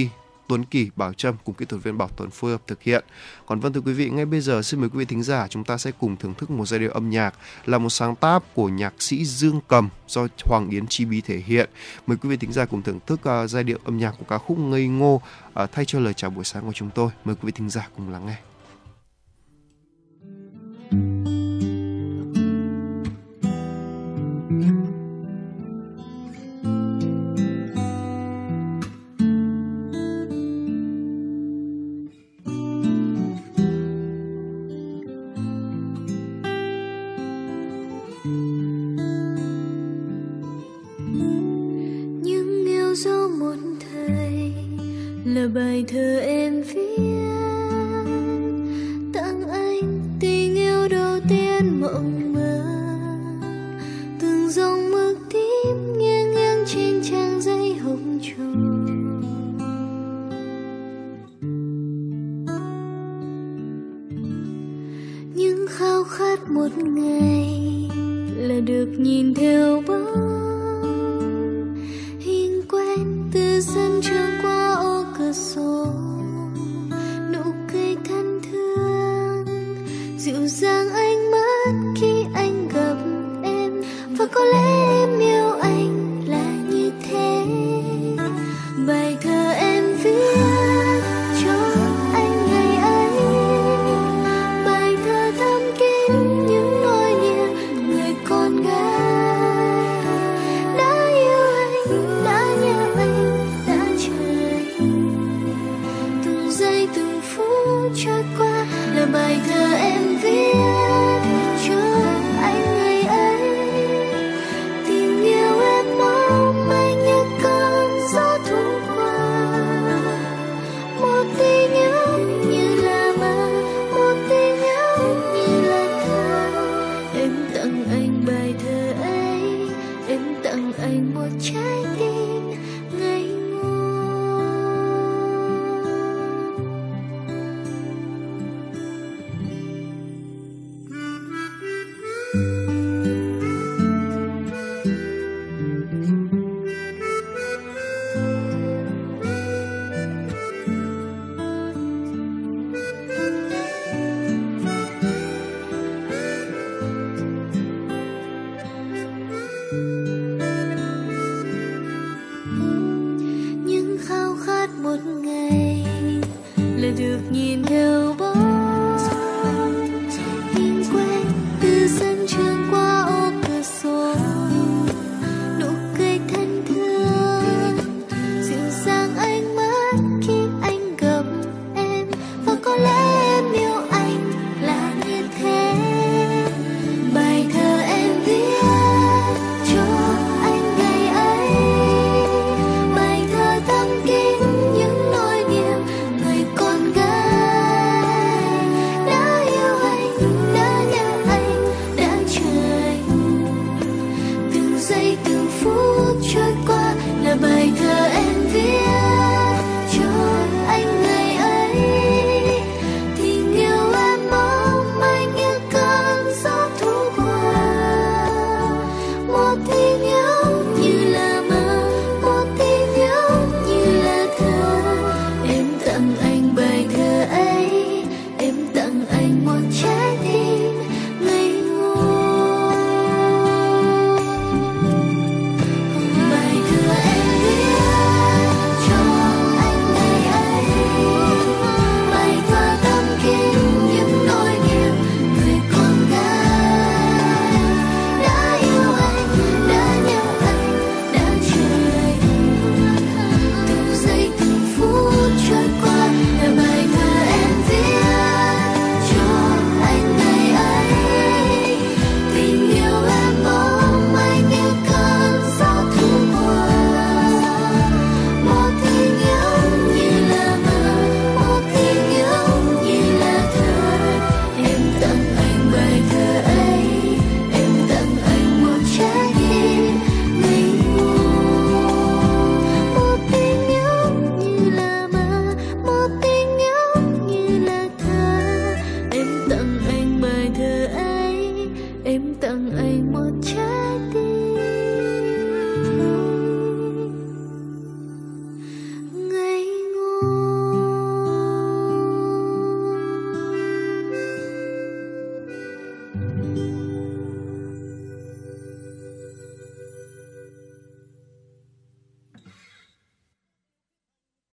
[0.47, 3.05] Tuấn Kỳ, Bảo Trâm cùng kỹ thuật viên Bảo Tuấn phối hợp thực hiện.
[3.45, 5.63] Còn vâng thưa quý vị, ngay bây giờ xin mời quý vị thính giả chúng
[5.63, 8.69] ta sẽ cùng thưởng thức một giai điệu âm nhạc là một sáng tác của
[8.69, 11.69] nhạc sĩ Dương Cầm do Hoàng Yến Chi Bi thể hiện.
[12.07, 14.37] Mời quý vị thính giả cùng thưởng thức uh, giai điệu âm nhạc của ca
[14.37, 17.09] khúc Ngây Ngô uh, thay cho lời chào buổi sáng của chúng tôi.
[17.25, 18.54] Mời quý vị thính giả cùng lắng nghe.